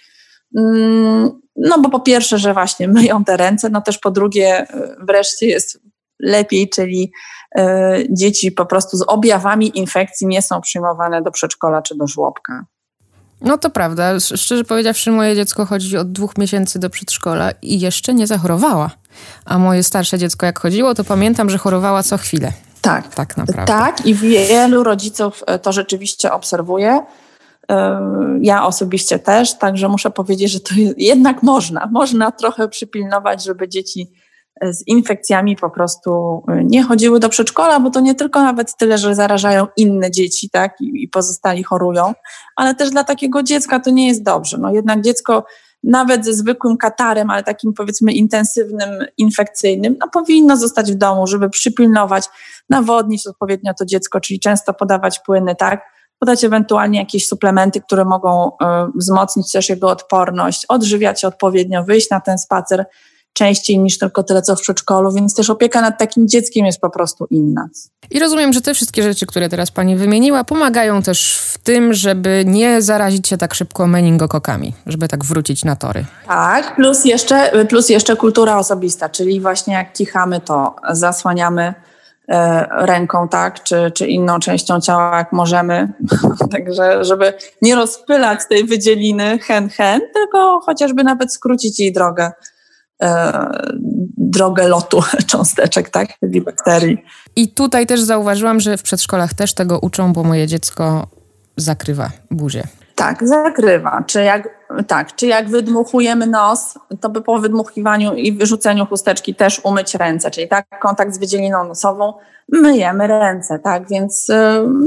Mm, 0.57 1.29
no 1.55 1.79
bo 1.79 1.89
po 1.89 1.99
pierwsze, 1.99 2.37
że 2.37 2.53
właśnie 2.53 2.87
myją 2.87 3.23
te 3.23 3.37
ręce, 3.37 3.69
no 3.69 3.81
też 3.81 3.97
po 3.97 4.11
drugie 4.11 4.47
e, 4.47 4.95
wreszcie 4.99 5.47
jest 5.47 5.79
lepiej, 6.19 6.69
czyli 6.69 7.11
y, 7.59 7.61
dzieci 8.09 8.51
po 8.51 8.65
prostu 8.65 8.97
z 8.97 9.03
objawami 9.07 9.77
infekcji 9.77 10.27
nie 10.27 10.41
są 10.41 10.61
przyjmowane 10.61 11.21
do 11.21 11.31
przedszkola 11.31 11.81
czy 11.81 11.95
do 11.95 12.07
żłobka. 12.07 12.65
No 13.41 13.57
to 13.57 13.69
prawda. 13.69 14.19
Szczerze 14.19 14.63
powiedziawszy, 14.63 15.11
moje 15.11 15.35
dziecko 15.35 15.65
chodzi 15.65 15.97
od 15.97 16.11
dwóch 16.11 16.37
miesięcy 16.37 16.79
do 16.79 16.89
przedszkola 16.89 17.51
i 17.61 17.79
jeszcze 17.79 18.13
nie 18.13 18.27
zachorowała. 18.27 18.91
A 19.45 19.57
moje 19.57 19.83
starsze 19.83 20.17
dziecko 20.17 20.45
jak 20.45 20.59
chodziło, 20.59 20.95
to 20.95 21.03
pamiętam, 21.03 21.49
że 21.49 21.57
chorowała 21.57 22.03
co 22.03 22.17
chwilę. 22.17 22.51
Tak. 22.81 23.15
Tak 23.15 23.37
naprawdę. 23.37 23.73
Tak 23.73 24.05
i 24.05 24.15
wielu 24.15 24.83
rodziców 24.83 25.43
e, 25.47 25.59
to 25.59 25.71
rzeczywiście 25.71 26.31
obserwuje. 26.31 27.01
Ja 28.41 28.65
osobiście 28.65 29.19
też, 29.19 29.57
także 29.57 29.89
muszę 29.89 30.11
powiedzieć, 30.11 30.51
że 30.51 30.59
to 30.59 30.73
jednak 30.97 31.43
można. 31.43 31.89
Można 31.91 32.31
trochę 32.31 32.69
przypilnować, 32.69 33.43
żeby 33.43 33.69
dzieci 33.69 34.11
e, 34.61 34.73
z 34.73 34.87
infekcjami 34.87 35.55
po 35.55 35.69
prostu 35.69 36.43
e, 36.47 36.63
nie 36.63 36.83
chodziły 36.83 37.19
do 37.19 37.29
przedszkola, 37.29 37.79
bo 37.79 37.89
to 37.89 37.99
nie 37.99 38.15
tylko 38.15 38.43
nawet 38.43 38.77
tyle, 38.77 38.97
że 38.97 39.15
zarażają 39.15 39.67
inne 39.77 40.11
dzieci, 40.11 40.49
tak, 40.49 40.81
i, 40.81 41.03
i 41.03 41.07
pozostali 41.07 41.63
chorują, 41.63 42.13
ale 42.55 42.75
też 42.75 42.89
dla 42.89 43.03
takiego 43.03 43.43
dziecka 43.43 43.79
to 43.79 43.89
nie 43.89 44.07
jest 44.07 44.23
dobrze. 44.23 44.57
No 44.57 44.71
jednak 44.71 45.01
dziecko 45.01 45.45
nawet 45.83 46.25
ze 46.25 46.33
zwykłym 46.33 46.77
katarem, 46.77 47.29
ale 47.29 47.43
takim 47.43 47.73
powiedzmy 47.73 48.13
intensywnym, 48.13 48.89
infekcyjnym, 49.17 49.95
no 49.99 50.07
powinno 50.07 50.57
zostać 50.57 50.91
w 50.91 50.95
domu, 50.95 51.27
żeby 51.27 51.49
przypilnować, 51.49 52.25
nawodnić 52.69 53.27
odpowiednio 53.27 53.73
to 53.73 53.85
dziecko, 53.85 54.19
czyli 54.19 54.39
często 54.39 54.73
podawać 54.73 55.19
płyny, 55.25 55.55
tak, 55.55 55.98
podać 56.19 56.43
ewentualnie 56.43 56.99
jakieś 56.99 57.27
suplementy, 57.27 57.81
które 57.81 58.05
mogą 58.05 58.47
y, 58.47 58.55
wzmocnić 58.95 59.51
też 59.51 59.69
jego 59.69 59.89
odporność, 59.89 60.65
odżywiać 60.65 61.21
się 61.21 61.27
odpowiednio, 61.27 61.83
wyjść 61.83 62.09
na 62.09 62.19
ten 62.19 62.37
spacer 62.37 62.85
częściej 63.33 63.79
niż 63.79 63.97
tylko 63.97 64.23
tyle, 64.23 64.41
co 64.41 64.55
w 64.55 64.61
przedszkolu, 64.61 65.11
więc 65.11 65.35
też 65.35 65.49
opieka 65.49 65.81
nad 65.81 65.99
takim 65.99 66.27
dzieckiem 66.27 66.65
jest 66.65 66.81
po 66.81 66.89
prostu 66.89 67.27
inna. 67.29 67.69
I 68.11 68.19
rozumiem, 68.19 68.53
że 68.53 68.61
te 68.61 68.73
wszystkie 68.73 69.03
rzeczy, 69.03 69.25
które 69.25 69.49
teraz 69.49 69.71
Pani 69.71 69.95
wymieniła, 69.95 70.43
pomagają 70.43 71.01
też 71.01 71.37
w 71.37 71.57
tym, 71.57 71.93
żeby 71.93 72.43
nie 72.45 72.81
zarazić 72.81 73.27
się 73.27 73.37
tak 73.37 73.53
szybko 73.53 73.87
meningokokami, 73.87 74.73
żeby 74.85 75.07
tak 75.07 75.25
wrócić 75.25 75.65
na 75.65 75.75
tory. 75.75 76.05
Tak, 76.27 76.75
plus 76.75 77.05
jeszcze, 77.05 77.65
plus 77.69 77.89
jeszcze 77.89 78.15
kultura 78.15 78.57
osobista, 78.57 79.09
czyli 79.09 79.41
właśnie 79.41 79.73
jak 79.73 79.93
kichamy, 79.93 80.39
to 80.39 80.75
zasłaniamy 80.91 81.63
e, 81.63 81.88
ręką, 82.71 83.27
tak, 83.27 83.63
czy, 83.63 83.91
czy 83.91 84.07
inną 84.07 84.39
częścią 84.39 84.81
ciała, 84.81 85.17
jak 85.17 85.31
możemy. 85.31 85.93
Także, 86.51 87.05
żeby 87.05 87.33
nie 87.61 87.75
rozpylać 87.75 88.39
tej 88.49 88.63
wydzieliny 88.63 89.39
hen-hen, 89.39 90.01
tylko 90.13 90.59
chociażby 90.59 91.03
nawet 91.03 91.33
skrócić 91.33 91.79
jej 91.79 91.93
drogę, 91.93 92.31
e, 93.01 93.49
drogę 94.17 94.67
lotu 94.67 95.01
cząsteczek, 95.31 95.89
tak, 95.89 96.07
czyli 96.19 96.41
bakterii. 96.41 97.03
I 97.35 97.53
tutaj 97.53 97.87
też 97.87 98.01
zauważyłam, 98.01 98.59
że 98.59 98.77
w 98.77 98.83
przedszkolach 98.83 99.33
też 99.33 99.53
tego 99.53 99.79
uczą, 99.79 100.13
bo 100.13 100.23
moje 100.23 100.47
dziecko 100.47 101.07
zakrywa 101.57 102.09
buzię. 102.31 102.63
Tak, 102.95 103.27
zakrywa. 103.27 104.03
Czy 104.07 104.23
jak, 104.23 104.58
tak, 104.87 105.15
czy 105.15 105.27
jak 105.27 105.49
wydmuchujemy 105.49 106.27
nos, 106.27 106.79
to 107.01 107.09
by 107.09 107.21
po 107.21 107.39
wydmuchiwaniu 107.39 108.13
i 108.13 108.31
wyrzuceniu 108.31 108.85
chusteczki 108.85 109.35
też 109.35 109.61
umyć 109.63 109.95
ręce, 109.95 110.31
czyli 110.31 110.47
tak, 110.47 110.79
kontakt 110.79 111.13
z 111.13 111.17
wydzieliną 111.17 111.63
nosową, 111.63 112.13
myjemy 112.51 113.07
ręce, 113.07 113.59
tak, 113.59 113.89
więc 113.89 114.29
y, 114.29 114.33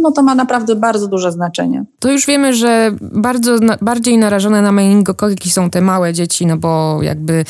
no 0.03 0.13
to 0.13 0.23
ma 0.23 0.35
naprawdę 0.35 0.77
bardzo 0.77 1.09
duże 1.09 1.33
znaczenie. 1.33 1.85
To 1.99 2.13
już 2.13 2.27
wiemy, 2.27 2.55
że 2.55 2.91
bardzo 3.01 3.59
bardziej 3.81 4.19
narażone 4.19 4.63
na 4.63 4.73
meningokoki 4.73 5.51
są 5.51 5.71
te 5.71 5.81
małe 5.81 6.13
dzieci, 6.13 6.47
no 6.47 6.57
bo 6.57 6.99
jakby 7.03 7.45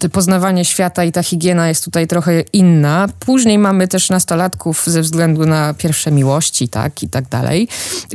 te 0.00 0.08
poznawanie 0.08 0.64
świata 0.64 1.04
i 1.04 1.12
ta 1.12 1.22
higiena 1.22 1.68
jest 1.68 1.84
tutaj 1.84 2.06
trochę 2.06 2.40
inna. 2.52 3.08
Później 3.18 3.58
mamy 3.58 3.88
też 3.88 4.10
nastolatków 4.10 4.84
ze 4.86 5.02
względu 5.02 5.46
na 5.46 5.74
pierwsze 5.74 6.10
miłości, 6.10 6.68
tak, 6.68 7.02
i 7.02 7.08
tak 7.08 7.28
dalej. 7.28 7.68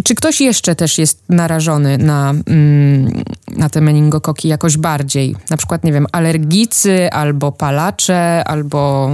Czy 0.04 0.16
ktoś 0.16 0.42
jeszcze 0.42 0.76
też 0.76 0.98
jest 0.98 1.24
narażony 1.30 1.98
na, 1.98 2.34
mm, 2.48 3.24
na 3.58 3.70
te 3.70 3.82
meningokoki 3.82 4.48
jakoś 4.48 4.78
bardziej? 4.78 5.36
Na 5.50 5.58
przykład, 5.58 5.84
nie 5.84 5.94
wiem, 5.94 6.08
alergicy, 6.12 7.12
albo 7.12 7.52
palacze, 7.52 8.44
albo 8.44 9.10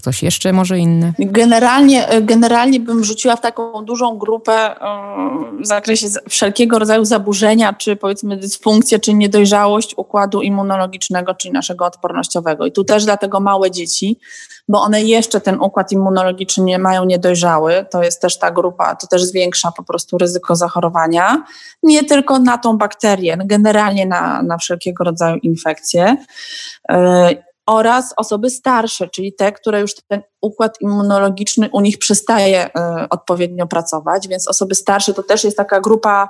Ktoś 0.00 0.22
jeszcze 0.22 0.52
może 0.52 0.78
inny? 0.78 1.12
Generalnie, 1.18 2.08
generalnie 2.20 2.80
bym 2.80 3.04
rzuciła 3.04 3.36
w 3.36 3.40
taką 3.40 3.84
dużą 3.84 4.18
grupę 4.18 4.52
e, 4.52 5.62
w 5.62 5.66
zakresie 5.66 6.06
wszelkiego 6.28 6.78
rodzaju 6.78 7.04
zaburzenia, 7.04 7.72
czy 7.72 7.96
powiedzmy 7.96 8.36
dysfunkcje, 8.36 8.98
czy 8.98 9.14
niedojrzałość 9.14 9.94
układu 9.96 10.42
immunologicznego, 10.42 11.34
czyli 11.34 11.52
naszego 11.52 11.84
odpornościowego. 11.84 12.66
I 12.66 12.72
tu 12.72 12.84
też 12.84 13.04
dlatego 13.04 13.40
małe 13.40 13.70
dzieci, 13.70 14.18
bo 14.68 14.82
one 14.82 15.02
jeszcze 15.02 15.40
ten 15.40 15.60
układ 15.60 15.92
immunologiczny 15.92 16.64
nie 16.64 16.78
mają 16.78 17.04
niedojrzały. 17.04 17.86
To 17.90 18.02
jest 18.02 18.20
też 18.20 18.38
ta 18.38 18.50
grupa, 18.50 18.96
to 18.96 19.06
też 19.06 19.24
zwiększa 19.24 19.72
po 19.76 19.82
prostu 19.82 20.18
ryzyko 20.18 20.56
zachorowania. 20.56 21.44
Nie 21.82 22.04
tylko 22.04 22.38
na 22.38 22.58
tą 22.58 22.78
bakterię, 22.78 23.38
generalnie 23.44 24.06
na, 24.06 24.42
na 24.42 24.58
wszelkiego 24.58 25.04
rodzaju 25.04 25.36
infekcje. 25.36 26.16
E, 27.70 27.80
oraz 27.80 28.14
osoby 28.16 28.50
starsze, 28.50 29.08
czyli 29.08 29.32
te, 29.32 29.52
które 29.52 29.80
już 29.80 29.94
ten 29.94 30.22
układ 30.40 30.80
immunologiczny 30.80 31.68
u 31.72 31.80
nich 31.80 31.98
przestaje 31.98 32.66
y, 32.66 32.70
odpowiednio 33.10 33.66
pracować, 33.66 34.28
więc 34.28 34.48
osoby 34.48 34.74
starsze 34.74 35.14
to 35.14 35.22
też 35.22 35.44
jest 35.44 35.56
taka 35.56 35.80
grupa, 35.80 36.28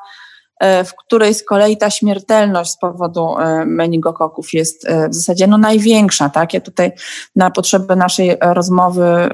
y, 0.64 0.84
w 0.84 0.94
której 0.94 1.34
z 1.34 1.44
kolei 1.44 1.76
ta 1.76 1.90
śmiertelność 1.90 2.70
z 2.70 2.78
powodu 2.78 3.38
y, 3.38 3.66
meningokoków 3.66 4.52
jest 4.52 4.86
w 5.10 5.14
zasadzie 5.14 5.46
no 5.46 5.58
największa. 5.58 6.28
Tak? 6.28 6.54
Ja 6.54 6.60
tutaj 6.60 6.92
na 7.36 7.50
potrzeby 7.50 7.96
naszej 7.96 8.36
rozmowy 8.40 9.28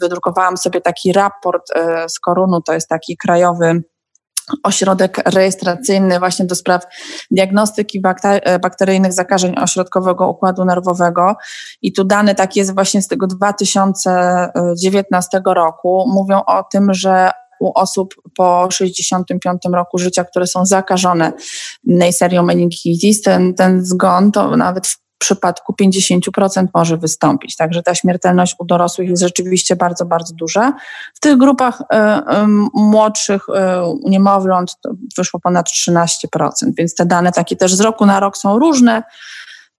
wydrukowałam 0.00 0.56
sobie 0.56 0.80
taki 0.80 1.12
raport 1.12 1.72
z 2.08 2.20
Korunu, 2.20 2.62
to 2.62 2.72
jest 2.72 2.88
taki 2.88 3.16
krajowy 3.16 3.82
ośrodek 4.62 5.22
rejestracyjny 5.24 6.18
właśnie 6.18 6.44
do 6.44 6.54
spraw 6.54 6.82
diagnostyki 7.30 8.02
bakteryjnych 8.62 9.12
zakażeń 9.12 9.54
ośrodkowego 9.58 10.28
układu 10.28 10.64
nerwowego. 10.64 11.36
I 11.82 11.92
tu 11.92 12.04
dane 12.04 12.34
takie 12.34 12.60
jest 12.60 12.74
właśnie 12.74 13.02
z 13.02 13.08
tego 13.08 13.26
2019 13.26 15.40
roku. 15.46 16.04
Mówią 16.08 16.40
o 16.46 16.62
tym, 16.62 16.94
że 16.94 17.30
u 17.60 17.72
osób 17.74 18.14
po 18.36 18.68
65 18.70 19.62
roku 19.72 19.98
życia, 19.98 20.24
które 20.24 20.46
są 20.46 20.66
zakażone 20.66 21.32
Neiserią 21.84 22.42
meningitis, 22.42 23.22
ten, 23.22 23.54
ten 23.54 23.84
zgon 23.84 24.32
to 24.32 24.56
nawet 24.56 24.86
w 24.86 25.05
w 25.16 25.18
przypadku 25.18 25.74
50% 25.82 26.66
może 26.74 26.96
wystąpić. 26.96 27.56
Także 27.56 27.82
ta 27.82 27.94
śmiertelność 27.94 28.56
u 28.58 28.64
dorosłych 28.64 29.08
jest 29.08 29.22
rzeczywiście 29.22 29.76
bardzo, 29.76 30.04
bardzo 30.04 30.34
duża. 30.34 30.72
W 31.14 31.20
tych 31.20 31.36
grupach 31.36 31.80
y, 31.80 31.84
y, 31.84 32.46
młodszych 32.74 33.48
y, 33.48 33.52
niemowląt 34.04 34.76
wyszło 35.16 35.40
ponad 35.40 35.68
13%, 35.68 36.48
więc 36.78 36.94
te 36.94 37.06
dane 37.06 37.32
takie 37.32 37.56
też 37.56 37.74
z 37.74 37.80
roku 37.80 38.06
na 38.06 38.20
rok 38.20 38.36
są 38.36 38.58
różne. 38.58 39.02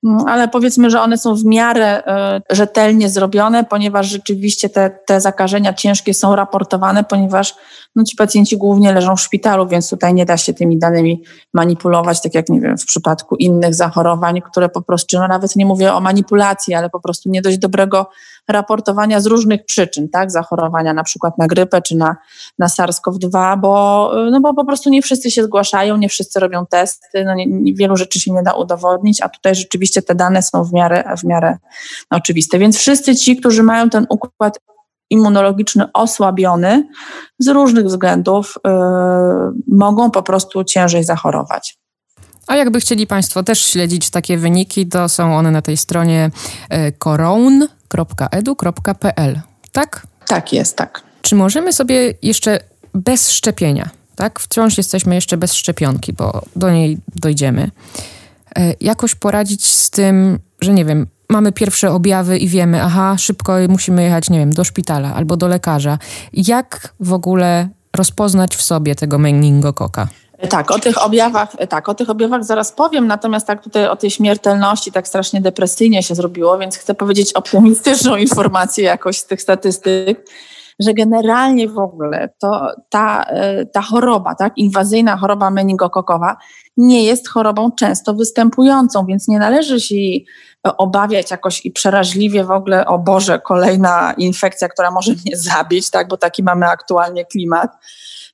Mm, 0.05 0.27
ale 0.27 0.47
powiedzmy, 0.47 0.89
że 0.89 1.01
one 1.01 1.17
są 1.17 1.35
w 1.35 1.45
miarę 1.45 2.03
rzetelnie 2.49 3.09
zrobione, 3.09 3.63
ponieważ 3.63 4.07
rzeczywiście 4.07 4.69
te, 4.69 4.99
te 5.07 5.21
zakażenia 5.21 5.73
ciężkie 5.73 6.13
są 6.13 6.35
raportowane, 6.35 7.03
ponieważ 7.03 7.55
no 7.95 8.03
ci 8.03 8.15
pacjenci 8.15 8.57
głównie 8.57 8.93
leżą 8.93 9.15
w 9.15 9.21
szpitalu, 9.21 9.67
więc 9.67 9.89
tutaj 9.89 10.13
nie 10.13 10.25
da 10.25 10.37
się 10.37 10.53
tymi 10.53 10.79
danymi 10.79 11.23
manipulować, 11.53 12.21
tak 12.21 12.35
jak 12.35 12.49
nie 12.49 12.61
wiem, 12.61 12.77
w 12.77 12.85
przypadku 12.85 13.35
innych 13.35 13.75
zachorowań, 13.75 14.41
które 14.41 14.69
po 14.69 14.81
prostu, 14.81 15.19
no 15.19 15.27
nawet 15.27 15.55
nie 15.55 15.65
mówię 15.65 15.93
o 15.93 16.01
manipulacji, 16.01 16.73
ale 16.73 16.89
po 16.89 16.99
prostu 16.99 17.29
nie 17.29 17.41
dość 17.41 17.57
dobrego 17.57 18.09
raportowania 18.47 19.21
z 19.21 19.25
różnych 19.25 19.65
przyczyn, 19.65 20.09
tak, 20.09 20.31
zachorowania 20.31 20.93
na 20.93 21.03
przykład 21.03 21.37
na 21.37 21.47
grypę 21.47 21.81
czy 21.81 21.95
na, 21.95 22.15
na 22.59 22.67
SARS-CoV-2, 22.67 23.59
bo, 23.59 24.11
no 24.31 24.41
bo 24.41 24.53
po 24.53 24.65
prostu 24.65 24.89
nie 24.89 25.01
wszyscy 25.01 25.31
się 25.31 25.43
zgłaszają, 25.43 25.97
nie 25.97 26.09
wszyscy 26.09 26.39
robią 26.39 26.65
testy, 26.65 27.25
no 27.25 27.35
nie, 27.35 27.45
nie, 27.45 27.73
wielu 27.73 27.97
rzeczy 27.97 28.19
się 28.19 28.31
nie 28.31 28.43
da 28.43 28.53
udowodnić, 28.53 29.21
a 29.21 29.29
tutaj 29.29 29.55
rzeczywiście 29.55 30.01
te 30.01 30.15
dane 30.15 30.41
są 30.41 30.63
w 30.63 30.73
miarę, 30.73 31.03
w 31.17 31.23
miarę 31.23 31.57
oczywiste. 32.09 32.59
Więc 32.59 32.77
wszyscy 32.77 33.15
ci, 33.15 33.37
którzy 33.37 33.63
mają 33.63 33.89
ten 33.89 34.05
układ 34.09 34.59
immunologiczny 35.09 35.85
osłabiony 35.93 36.87
z 37.39 37.47
różnych 37.47 37.85
względów 37.85 38.55
yy, 38.65 38.71
mogą 39.67 40.11
po 40.11 40.23
prostu 40.23 40.63
ciężej 40.63 41.03
zachorować. 41.03 41.77
A 42.47 42.55
jakby 42.55 42.79
chcieli 42.79 43.07
Państwo 43.07 43.43
też 43.43 43.65
śledzić 43.65 44.09
takie 44.09 44.37
wyniki, 44.37 44.87
to 44.87 45.09
są 45.09 45.37
one 45.37 45.51
na 45.51 45.61
tej 45.61 45.77
stronie 45.77 46.31
koroun.edu.pl, 47.87 49.41
tak? 49.71 50.07
Tak 50.27 50.53
jest, 50.53 50.75
tak. 50.77 51.01
Czy 51.21 51.35
możemy 51.35 51.73
sobie 51.73 52.13
jeszcze 52.21 52.59
bez 52.93 53.31
szczepienia, 53.31 53.89
tak? 54.15 54.39
Wciąż 54.39 54.77
jesteśmy 54.77 55.15
jeszcze 55.15 55.37
bez 55.37 55.53
szczepionki, 55.53 56.13
bo 56.13 56.41
do 56.55 56.71
niej 56.71 56.97
dojdziemy. 57.15 57.71
E, 58.55 58.73
jakoś 58.81 59.15
poradzić 59.15 59.65
z 59.65 59.89
tym, 59.89 60.39
że 60.61 60.73
nie 60.73 60.85
wiem, 60.85 61.07
mamy 61.29 61.51
pierwsze 61.51 61.91
objawy 61.91 62.37
i 62.37 62.47
wiemy, 62.47 62.83
aha, 62.83 63.15
szybko 63.17 63.55
musimy 63.69 64.03
jechać, 64.03 64.29
nie 64.29 64.39
wiem, 64.39 64.53
do 64.53 64.63
szpitala 64.63 65.13
albo 65.13 65.37
do 65.37 65.47
lekarza. 65.47 65.99
Jak 66.33 66.93
w 66.99 67.13
ogóle 67.13 67.69
rozpoznać 67.95 68.55
w 68.55 68.61
sobie 68.61 68.95
tego 68.95 69.17
meningokoka? 69.17 70.07
Tak, 70.49 70.71
o 70.71 70.79
tych 70.79 71.05
objawach, 71.05 71.55
tak, 71.69 71.89
o 71.89 71.93
tych 71.93 72.09
objawach 72.09 72.43
zaraz 72.43 72.71
powiem, 72.71 73.07
natomiast 73.07 73.47
tak 73.47 73.63
tutaj 73.63 73.87
o 73.87 73.95
tej 73.95 74.11
śmiertelności 74.11 74.91
tak 74.91 75.07
strasznie 75.07 75.41
depresyjnie 75.41 76.03
się 76.03 76.15
zrobiło, 76.15 76.57
więc 76.57 76.77
chcę 76.77 76.93
powiedzieć 76.93 77.33
optymistyczną 77.33 78.15
informację 78.27 78.83
jakoś 78.83 79.17
z 79.17 79.25
tych 79.25 79.41
statystyk, 79.41 80.29
że 80.79 80.93
generalnie 80.93 81.67
w 81.67 81.77
ogóle 81.77 82.29
to 82.39 82.67
ta, 82.89 83.23
e, 83.23 83.65
ta 83.65 83.81
choroba, 83.81 84.35
tak, 84.35 84.57
inwazyjna 84.57 85.17
choroba 85.17 85.49
meningokokowa 85.49 86.37
nie 86.77 87.03
jest 87.03 87.29
chorobą 87.29 87.71
często 87.71 88.13
występującą, 88.13 89.05
więc 89.05 89.27
nie 89.27 89.39
należy 89.39 89.79
się 89.79 89.95
jej 89.95 90.25
obawiać 90.77 91.31
jakoś 91.31 91.65
i 91.65 91.71
przeraźliwie 91.71 92.43
w 92.43 92.51
ogóle, 92.51 92.85
o 92.85 92.99
Boże, 92.99 93.39
kolejna 93.39 94.13
infekcja, 94.17 94.69
która 94.69 94.91
może 94.91 95.11
mnie 95.25 95.37
zabić, 95.37 95.89
tak, 95.89 96.07
bo 96.07 96.17
taki 96.17 96.43
mamy 96.43 96.65
aktualnie 96.65 97.25
klimat. 97.25 97.71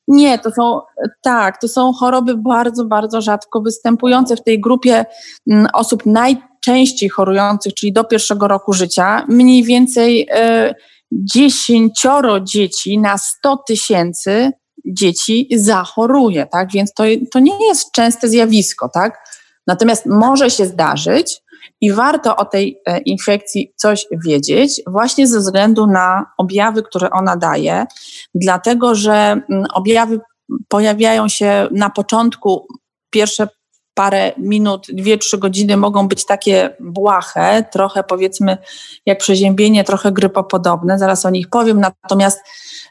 Nie, 0.08 0.40
to 0.40 0.52
są, 0.52 0.82
tak, 1.22 1.62
to 1.62 1.68
są 1.68 1.94
choroby 1.94 2.38
bardzo, 2.38 2.86
bardzo 2.86 3.22
rzadko 3.22 3.62
występujące 3.62 4.36
w 4.36 4.44
tej 4.44 4.62
grupie 4.62 5.06
mm, 5.52 5.68
osób 5.74 6.06
najczęściej 6.06 7.10
chorujących, 7.10 7.74
czyli 7.74 7.94
do 7.94 8.04
pierwszego 8.04 8.48
roku 8.48 8.74
życia. 8.74 9.26
Mniej 9.30 9.64
więcej 9.64 10.28
e, 10.32 10.76
dziesięcioro 11.12 12.40
dzieci 12.40 13.00
na 13.00 13.18
100 13.18 13.58
tysięcy 13.68 14.52
dzieci 14.86 15.48
zachoruje, 15.56 16.46
tak? 16.46 16.72
Więc 16.72 16.94
to, 16.94 17.04
to 17.32 17.40
nie 17.40 17.68
jest 17.68 17.92
częste 17.92 18.30
zjawisko, 18.30 18.90
tak? 18.94 19.30
Natomiast 19.68 20.06
może 20.06 20.50
się 20.50 20.66
zdarzyć, 20.66 21.42
i 21.84 21.92
warto 21.92 22.36
o 22.36 22.46
tej 22.46 22.82
e, 22.86 22.98
infekcji 22.98 23.74
coś 23.76 24.06
wiedzieć, 24.26 24.82
właśnie 24.88 25.28
ze 25.28 25.40
względu 25.40 25.88
na 25.88 26.26
objawy, 26.38 26.84
które 26.84 27.10
ona 27.10 27.38
daje, 27.38 27.86
dlatego 28.36 28.96
że 28.96 29.14
mm, 29.14 29.66
objawy 29.74 30.20
pojawiają 30.68 31.28
się 31.28 31.68
na 31.72 31.90
początku, 31.90 32.68
pierwsze 33.10 33.48
parę 33.94 34.32
minut, 34.38 34.88
dwie, 34.90 35.18
trzy 35.18 35.38
godziny 35.38 35.78
mogą 35.78 36.08
być 36.08 36.26
takie 36.26 36.76
błahe, 36.80 37.64
trochę 37.72 38.04
powiedzmy 38.04 38.58
jak 39.06 39.18
przeziębienie, 39.18 39.84
trochę 39.84 40.12
grypopodobne, 40.12 41.00
zaraz 41.00 41.26
o 41.26 41.30
nich 41.30 41.50
powiem, 41.50 41.80
natomiast 41.80 42.40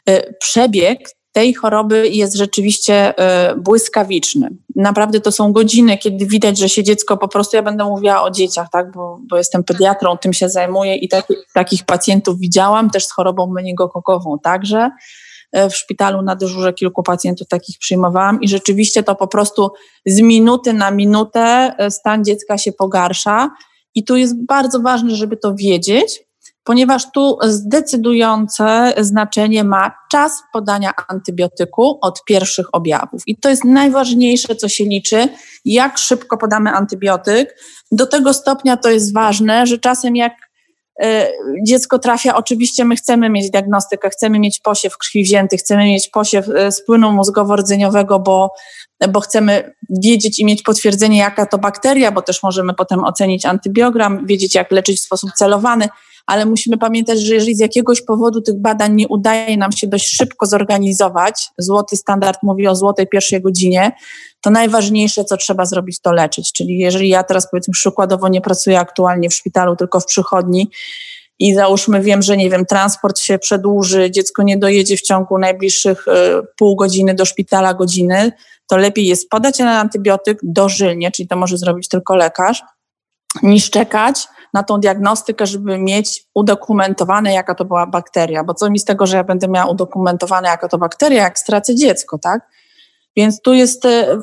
e, 0.05 0.33
przebieg 0.33 0.99
tej 1.33 1.53
choroby 1.53 2.07
jest 2.07 2.35
rzeczywiście 2.35 3.13
y, 3.51 3.55
błyskawiczny. 3.55 4.49
Naprawdę 4.75 5.19
to 5.19 5.31
są 5.31 5.53
godziny, 5.53 5.97
kiedy 5.97 6.25
widać, 6.25 6.57
że 6.57 6.69
się 6.69 6.83
dziecko 6.83 7.17
po 7.17 7.27
prostu, 7.27 7.55
ja 7.55 7.63
będę 7.63 7.83
mówiła 7.83 8.23
o 8.23 8.31
dzieciach, 8.31 8.67
tak, 8.71 8.91
bo, 8.91 9.19
bo 9.29 9.37
jestem 9.37 9.63
pediatrą, 9.63 10.17
tym 10.17 10.33
się 10.33 10.49
zajmuję 10.49 10.95
i 10.95 11.09
tak, 11.09 11.27
takich 11.53 11.85
pacjentów 11.85 12.39
widziałam, 12.39 12.89
też 12.89 13.05
z 13.05 13.11
chorobą 13.11 13.47
meningokokową 13.47 14.39
także. 14.43 14.89
Y, 15.57 15.69
w 15.69 15.75
szpitalu 15.75 16.21
na 16.21 16.35
dyżurze 16.35 16.73
kilku 16.73 17.03
pacjentów 17.03 17.47
takich 17.47 17.77
przyjmowałam 17.79 18.41
i 18.41 18.47
rzeczywiście 18.47 19.03
to 19.03 19.15
po 19.15 19.27
prostu 19.27 19.71
z 20.05 20.21
minuty 20.21 20.73
na 20.73 20.91
minutę 20.91 21.75
y, 21.87 21.91
stan 21.91 22.25
dziecka 22.25 22.57
się 22.57 22.71
pogarsza. 22.71 23.49
I 23.95 24.03
tu 24.03 24.15
jest 24.15 24.45
bardzo 24.45 24.79
ważne, 24.79 25.15
żeby 25.15 25.37
to 25.37 25.55
wiedzieć, 25.55 26.23
ponieważ 26.63 27.11
tu 27.11 27.37
zdecydujące 27.43 28.93
znaczenie 28.97 29.63
ma 29.63 29.91
czas 30.11 30.43
podania 30.53 30.93
antybiotyku 31.07 31.97
od 32.01 32.23
pierwszych 32.23 32.67
objawów. 32.71 33.21
I 33.27 33.37
to 33.37 33.49
jest 33.49 33.63
najważniejsze, 33.63 34.55
co 34.55 34.69
się 34.69 34.83
liczy, 34.83 35.27
jak 35.65 35.97
szybko 35.97 36.37
podamy 36.37 36.69
antybiotyk. 36.69 37.55
Do 37.91 38.05
tego 38.05 38.33
stopnia 38.33 38.77
to 38.77 38.89
jest 38.89 39.13
ważne, 39.13 39.67
że 39.67 39.77
czasem 39.77 40.15
jak 40.15 40.33
e, 41.03 41.27
dziecko 41.67 41.99
trafia, 41.99 42.35
oczywiście 42.35 42.85
my 42.85 42.95
chcemy 42.95 43.29
mieć 43.29 43.51
diagnostykę, 43.51 44.09
chcemy 44.09 44.39
mieć 44.39 44.59
posiew 44.59 44.97
krwi 44.97 45.23
wzięty, 45.23 45.57
chcemy 45.57 45.85
mieć 45.85 46.09
posiew 46.09 46.49
e, 46.49 46.71
z 46.71 46.85
płynu 46.85 47.11
mózgowo-rdzeniowego, 47.11 48.19
bo, 48.19 48.53
bo 49.09 49.19
chcemy 49.19 49.73
wiedzieć 49.89 50.39
i 50.39 50.45
mieć 50.45 50.61
potwierdzenie, 50.61 51.17
jaka 51.17 51.45
to 51.45 51.57
bakteria, 51.57 52.11
bo 52.11 52.21
też 52.21 52.43
możemy 52.43 52.73
potem 52.73 53.03
ocenić 53.03 53.45
antybiogram, 53.45 54.25
wiedzieć, 54.25 54.55
jak 54.55 54.71
leczyć 54.71 54.99
w 54.99 55.03
sposób 55.03 55.31
celowany 55.31 55.89
ale 56.25 56.45
musimy 56.45 56.77
pamiętać, 56.77 57.21
że 57.21 57.33
jeżeli 57.33 57.55
z 57.55 57.59
jakiegoś 57.59 58.01
powodu 58.01 58.41
tych 58.41 58.61
badań 58.61 58.95
nie 58.95 59.07
udaje 59.07 59.57
nam 59.57 59.71
się 59.71 59.87
dość 59.87 60.15
szybko 60.17 60.45
zorganizować, 60.45 61.49
złoty 61.57 61.95
standard 61.95 62.39
mówi 62.43 62.67
o 62.67 62.75
złotej 62.75 63.07
pierwszej 63.07 63.41
godzinie, 63.41 63.91
to 64.41 64.49
najważniejsze, 64.49 65.25
co 65.25 65.37
trzeba 65.37 65.65
zrobić, 65.65 65.99
to 66.01 66.11
leczyć. 66.11 66.53
Czyli 66.53 66.77
jeżeli 66.77 67.09
ja 67.09 67.23
teraz 67.23 67.51
powiedzmy 67.51 67.71
przykładowo 67.71 68.27
nie 68.27 68.41
pracuję 68.41 68.79
aktualnie 68.79 69.29
w 69.29 69.33
szpitalu, 69.33 69.75
tylko 69.75 69.99
w 69.99 70.05
przychodni, 70.05 70.69
i 71.39 71.53
załóżmy 71.53 72.01
wiem, 72.01 72.21
że 72.21 72.37
nie 72.37 72.49
wiem, 72.49 72.65
transport 72.65 73.19
się 73.19 73.39
przedłuży, 73.39 74.11
dziecko 74.11 74.43
nie 74.43 74.57
dojedzie 74.57 74.97
w 74.97 75.01
ciągu 75.01 75.37
najbliższych 75.37 76.07
y, 76.07 76.11
pół 76.57 76.75
godziny 76.75 77.13
do 77.13 77.25
szpitala 77.25 77.73
godziny, 77.73 78.31
to 78.67 78.77
lepiej 78.77 79.07
jest 79.07 79.29
podać 79.29 79.59
na 79.59 79.79
antybiotyk 79.79 80.39
dożylnie, 80.43 81.11
czyli 81.11 81.27
to 81.27 81.35
może 81.35 81.57
zrobić 81.57 81.87
tylko 81.87 82.15
lekarz, 82.15 82.63
niż 83.43 83.69
czekać 83.69 84.27
na 84.53 84.63
tą 84.63 84.79
diagnostykę, 84.79 85.45
żeby 85.45 85.77
mieć 85.77 86.23
udokumentowane, 86.33 87.33
jaka 87.33 87.55
to 87.55 87.65
była 87.65 87.87
bakteria. 87.87 88.43
Bo 88.43 88.53
co 88.53 88.69
mi 88.69 88.79
z 88.79 88.85
tego, 88.85 89.05
że 89.05 89.17
ja 89.17 89.23
będę 89.23 89.47
miała 89.47 89.71
udokumentowane, 89.71 90.47
jaka 90.47 90.67
to 90.67 90.77
bakteria, 90.77 91.23
jak 91.23 91.39
stracę 91.39 91.75
dziecko, 91.75 92.17
tak? 92.17 92.49
Więc 93.15 93.41
tu 93.41 93.53
jest. 93.53 93.85
E, 93.85 94.17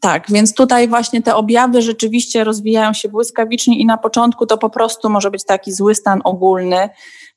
tak, 0.00 0.30
więc 0.30 0.54
tutaj 0.54 0.88
właśnie 0.88 1.22
te 1.22 1.34
objawy 1.36 1.82
rzeczywiście 1.82 2.44
rozwijają 2.44 2.92
się 2.92 3.08
błyskawicznie 3.08 3.78
i 3.78 3.86
na 3.86 3.98
początku 3.98 4.46
to 4.46 4.58
po 4.58 4.70
prostu 4.70 5.10
może 5.10 5.30
być 5.30 5.44
taki 5.44 5.72
zły 5.72 5.94
stan 5.94 6.20
ogólny, 6.24 6.88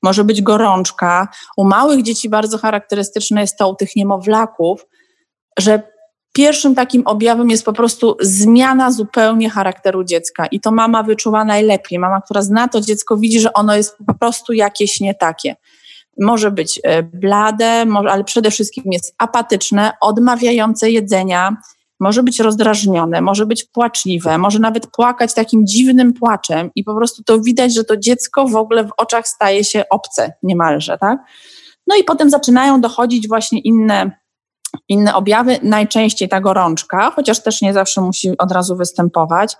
może 0.04 0.24
być 0.24 0.42
gorączka. 0.42 1.28
U 1.58 1.64
małych 1.64 2.04
dzieci 2.04 2.30
bardzo 2.30 2.58
charakterystyczne 2.58 3.42
jest 3.42 3.58
to 3.58 3.70
u 3.70 3.76
tych 3.76 3.96
niemowlaków, 3.96 4.86
że 5.60 5.93
Pierwszym 6.34 6.76
takim 6.76 7.02
objawem 7.06 7.50
jest 7.50 7.66
po 7.66 7.74
prostu 7.74 8.18
zmiana 8.22 8.92
zupełnie 8.92 9.50
charakteru 9.50 10.04
dziecka 10.04 10.46
i 10.46 10.60
to 10.60 10.72
mama 10.72 11.04
wyczuwa 11.04 11.46
najlepiej. 11.46 12.00
Mama, 12.00 12.22
która 12.22 12.42
zna 12.42 12.68
to 12.68 12.82
dziecko, 12.82 13.18
widzi, 13.18 13.40
że 13.40 13.54
ono 13.54 13.76
jest 13.76 13.98
po 14.08 14.14
prostu 14.14 14.54
jakieś 14.54 15.00
nie 15.00 15.16
takie. 15.16 15.56
Może 16.20 16.52
być 16.52 16.80
e, 16.84 17.04
blade, 17.04 17.86
ale 18.10 18.24
przede 18.24 18.52
wszystkim 18.52 18.84
jest 18.92 19.16
apatyczne, 19.18 19.92
odmawiające 20.02 20.92
jedzenia, 20.92 21.58
może 22.00 22.24
być 22.24 22.40
rozdrażnione, 22.40 23.22
może 23.22 23.46
być 23.46 23.64
płaczliwe, 23.64 24.38
może 24.38 24.60
nawet 24.60 24.88
płakać 24.88 25.34
takim 25.34 25.68
dziwnym 25.68 26.14
płaczem 26.14 26.72
i 26.76 26.84
po 26.84 26.96
prostu 26.96 27.24
to 27.24 27.40
widać, 27.40 27.74
że 27.74 27.84
to 27.84 27.98
dziecko 27.98 28.48
w 28.48 28.56
ogóle 28.56 28.84
w 28.84 28.92
oczach 28.98 29.28
staje 29.28 29.64
się 29.64 29.84
obce 29.90 30.34
niemalże, 30.44 30.98
tak? 30.98 31.20
No 31.88 31.96
i 31.96 32.04
potem 32.04 32.30
zaczynają 32.30 32.82
dochodzić 32.82 33.28
właśnie 33.28 33.60
inne 33.60 34.23
inne 34.90 35.16
objawy, 35.16 35.60
najczęściej 35.64 36.30
ta 36.30 36.42
gorączka, 36.42 37.12
chociaż 37.12 37.44
też 37.44 37.62
nie 37.62 37.74
zawsze 37.74 38.02
musi 38.02 38.38
od 38.38 38.52
razu 38.52 38.76
występować. 38.76 39.56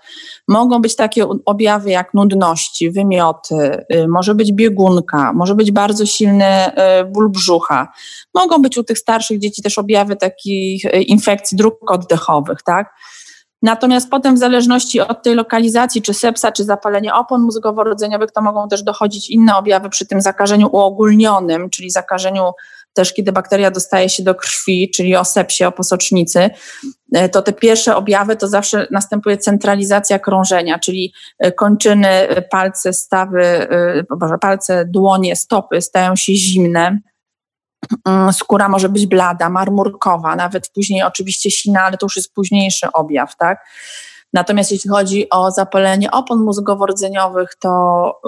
Mogą 0.48 0.82
być 0.82 0.96
takie 0.96 1.26
objawy 1.44 1.90
jak 1.90 2.14
nudności, 2.14 2.90
wymioty, 2.90 3.84
y, 3.94 4.08
może 4.08 4.34
być 4.34 4.52
biegunka, 4.52 5.32
może 5.32 5.54
być 5.54 5.72
bardzo 5.72 6.06
silny 6.06 6.66
y, 6.68 7.04
ból 7.04 7.30
brzucha. 7.30 7.92
Mogą 8.34 8.62
być 8.62 8.78
u 8.78 8.84
tych 8.84 8.98
starszych 8.98 9.38
dzieci 9.38 9.62
też 9.62 9.78
objawy 9.78 10.16
takich 10.16 10.84
y, 10.84 11.02
infekcji 11.02 11.56
dróg 11.56 11.90
oddechowych, 11.90 12.62
tak? 12.62 12.94
Natomiast 13.62 14.10
potem 14.10 14.34
w 14.34 14.38
zależności 14.38 15.00
od 15.00 15.22
tej 15.22 15.34
lokalizacji, 15.34 16.02
czy 16.02 16.14
sepsa, 16.14 16.52
czy 16.52 16.64
zapalenie 16.64 17.14
opon 17.14 17.42
mózgowo-rdzeniowych, 17.42 18.32
to 18.34 18.42
mogą 18.42 18.68
też 18.68 18.82
dochodzić 18.82 19.30
inne 19.30 19.56
objawy 19.56 19.88
przy 19.88 20.06
tym 20.06 20.20
zakażeniu 20.20 20.68
uogólnionym, 20.72 21.70
czyli 21.70 21.90
zakażeniu 21.90 22.42
też 22.94 23.12
kiedy 23.12 23.32
bakteria 23.32 23.70
dostaje 23.70 24.08
się 24.08 24.22
do 24.22 24.34
krwi, 24.34 24.90
czyli 24.94 25.16
o 25.16 25.24
sepsie, 25.24 25.64
o 25.64 25.72
posocznicy, 25.72 26.50
e, 27.14 27.28
to 27.28 27.42
te 27.42 27.52
pierwsze 27.52 27.96
objawy 27.96 28.36
to 28.36 28.48
zawsze 28.48 28.86
następuje 28.90 29.38
centralizacja 29.38 30.18
krążenia, 30.18 30.78
czyli 30.78 31.12
e, 31.38 31.52
kończyny, 31.52 32.08
e, 32.08 32.42
palce, 32.42 32.92
stawy, 32.92 33.66
boże, 34.20 34.38
palce, 34.38 34.84
dłonie, 34.84 35.36
stopy 35.36 35.80
stają 35.80 36.16
się 36.16 36.34
zimne. 36.34 36.98
Mm, 38.08 38.32
skóra 38.32 38.68
może 38.68 38.88
być 38.88 39.06
blada, 39.06 39.50
marmurkowa, 39.50 40.36
nawet 40.36 40.68
później 40.74 41.02
oczywiście 41.02 41.50
sina, 41.50 41.82
ale 41.82 41.96
to 41.96 42.06
już 42.06 42.16
jest 42.16 42.34
późniejszy 42.34 42.86
objaw, 42.92 43.36
tak? 43.36 43.58
Natomiast 44.34 44.72
jeśli 44.72 44.90
chodzi 44.90 45.30
o 45.30 45.50
zapalenie 45.50 46.10
opon 46.10 46.38
mózgowo-rdzeniowych, 46.38 47.48
to, 47.60 48.20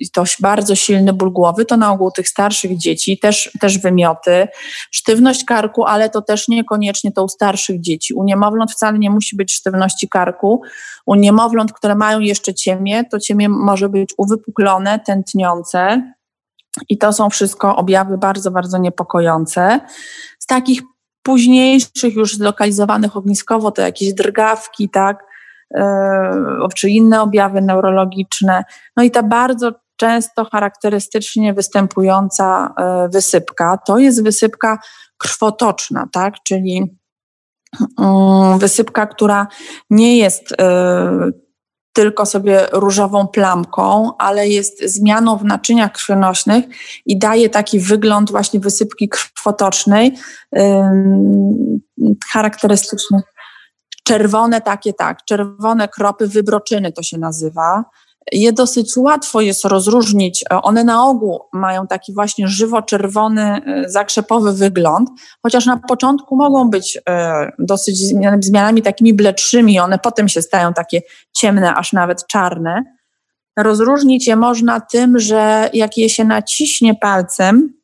yy, 0.00 0.08
to 0.12 0.24
bardzo 0.40 0.74
silny 0.74 1.12
ból 1.12 1.32
głowy, 1.32 1.64
to 1.64 1.76
na 1.76 1.92
ogół 1.92 2.10
tych 2.10 2.28
starszych 2.28 2.76
dzieci, 2.76 3.18
też, 3.18 3.50
też 3.60 3.78
wymioty, 3.78 4.48
sztywność 4.90 5.44
karku, 5.44 5.84
ale 5.84 6.10
to 6.10 6.22
też 6.22 6.48
niekoniecznie 6.48 7.12
to 7.12 7.24
u 7.24 7.28
starszych 7.28 7.80
dzieci. 7.80 8.14
U 8.14 8.24
niemowląt 8.24 8.72
wcale 8.72 8.98
nie 8.98 9.10
musi 9.10 9.36
być 9.36 9.52
sztywności 9.52 10.08
karku. 10.08 10.62
U 11.06 11.14
niemowląt, 11.14 11.72
które 11.72 11.94
mają 11.94 12.20
jeszcze 12.20 12.54
ciemię, 12.54 13.04
to 13.10 13.18
ciemię 13.18 13.48
może 13.48 13.88
być 13.88 14.14
uwypuklone, 14.18 15.00
tętniące. 15.06 16.12
I 16.88 16.98
to 16.98 17.12
są 17.12 17.30
wszystko 17.30 17.76
objawy 17.76 18.18
bardzo, 18.18 18.50
bardzo 18.50 18.78
niepokojące. 18.78 19.80
Z 20.38 20.46
takich 20.46 20.82
późniejszych, 21.22 22.14
już 22.14 22.36
zlokalizowanych 22.36 23.16
ogniskowo, 23.16 23.70
to 23.70 23.82
jakieś 23.82 24.14
drgawki, 24.14 24.88
tak, 24.88 25.29
czy 26.74 26.90
inne 26.90 27.22
objawy 27.22 27.60
neurologiczne. 27.60 28.64
No 28.96 29.02
i 29.02 29.10
ta 29.10 29.22
bardzo 29.22 29.72
często 30.00 30.44
charakterystycznie 30.44 31.54
występująca 31.54 32.74
e, 32.78 33.08
wysypka 33.08 33.78
to 33.86 33.98
jest 33.98 34.24
wysypka 34.24 34.78
krwotoczna, 35.18 36.08
tak? 36.12 36.34
czyli 36.46 36.98
mm, 37.98 38.58
wysypka, 38.58 39.06
która 39.06 39.46
nie 39.90 40.18
jest 40.18 40.52
e, 40.60 41.30
tylko 41.92 42.26
sobie 42.26 42.66
różową 42.72 43.26
plamką, 43.26 44.10
ale 44.18 44.48
jest 44.48 44.84
zmianą 44.84 45.36
w 45.36 45.44
naczyniach 45.44 45.92
krwionośnych 45.92 46.64
i 47.06 47.18
daje 47.18 47.48
taki 47.48 47.80
wygląd 47.80 48.30
właśnie 48.30 48.60
wysypki 48.60 49.08
krwotocznej 49.08 50.14
charakterystyczny. 52.32 53.22
Czerwone 54.10 54.60
takie, 54.60 54.92
tak, 54.92 55.24
czerwone 55.24 55.88
kropy 55.88 56.26
wybroczyny 56.26 56.92
to 56.92 57.02
się 57.02 57.18
nazywa. 57.18 57.84
Je 58.32 58.52
dosyć 58.52 58.96
łatwo 58.96 59.40
jest 59.40 59.64
rozróżnić. 59.64 60.44
One 60.50 60.84
na 60.84 61.04
ogół 61.04 61.40
mają 61.52 61.86
taki 61.86 62.14
właśnie 62.14 62.48
żywo-czerwony, 62.48 63.42
e, 63.42 63.88
zakrzepowy 63.88 64.52
wygląd, 64.52 65.10
chociaż 65.42 65.66
na 65.66 65.76
początku 65.76 66.36
mogą 66.36 66.70
być 66.70 66.98
e, 67.08 67.52
dosyć 67.58 67.98
zmianami 68.40 68.82
takimi 68.82 69.14
bledszymi, 69.14 69.80
one 69.80 69.98
potem 69.98 70.28
się 70.28 70.42
stają 70.42 70.72
takie 70.72 71.02
ciemne, 71.36 71.74
aż 71.74 71.92
nawet 71.92 72.26
czarne. 72.26 72.84
Rozróżnić 73.58 74.26
je 74.26 74.36
można 74.36 74.80
tym, 74.80 75.18
że 75.18 75.70
jak 75.72 75.96
je 75.96 76.08
się 76.08 76.24
naciśnie 76.24 76.94
palcem, 76.94 77.79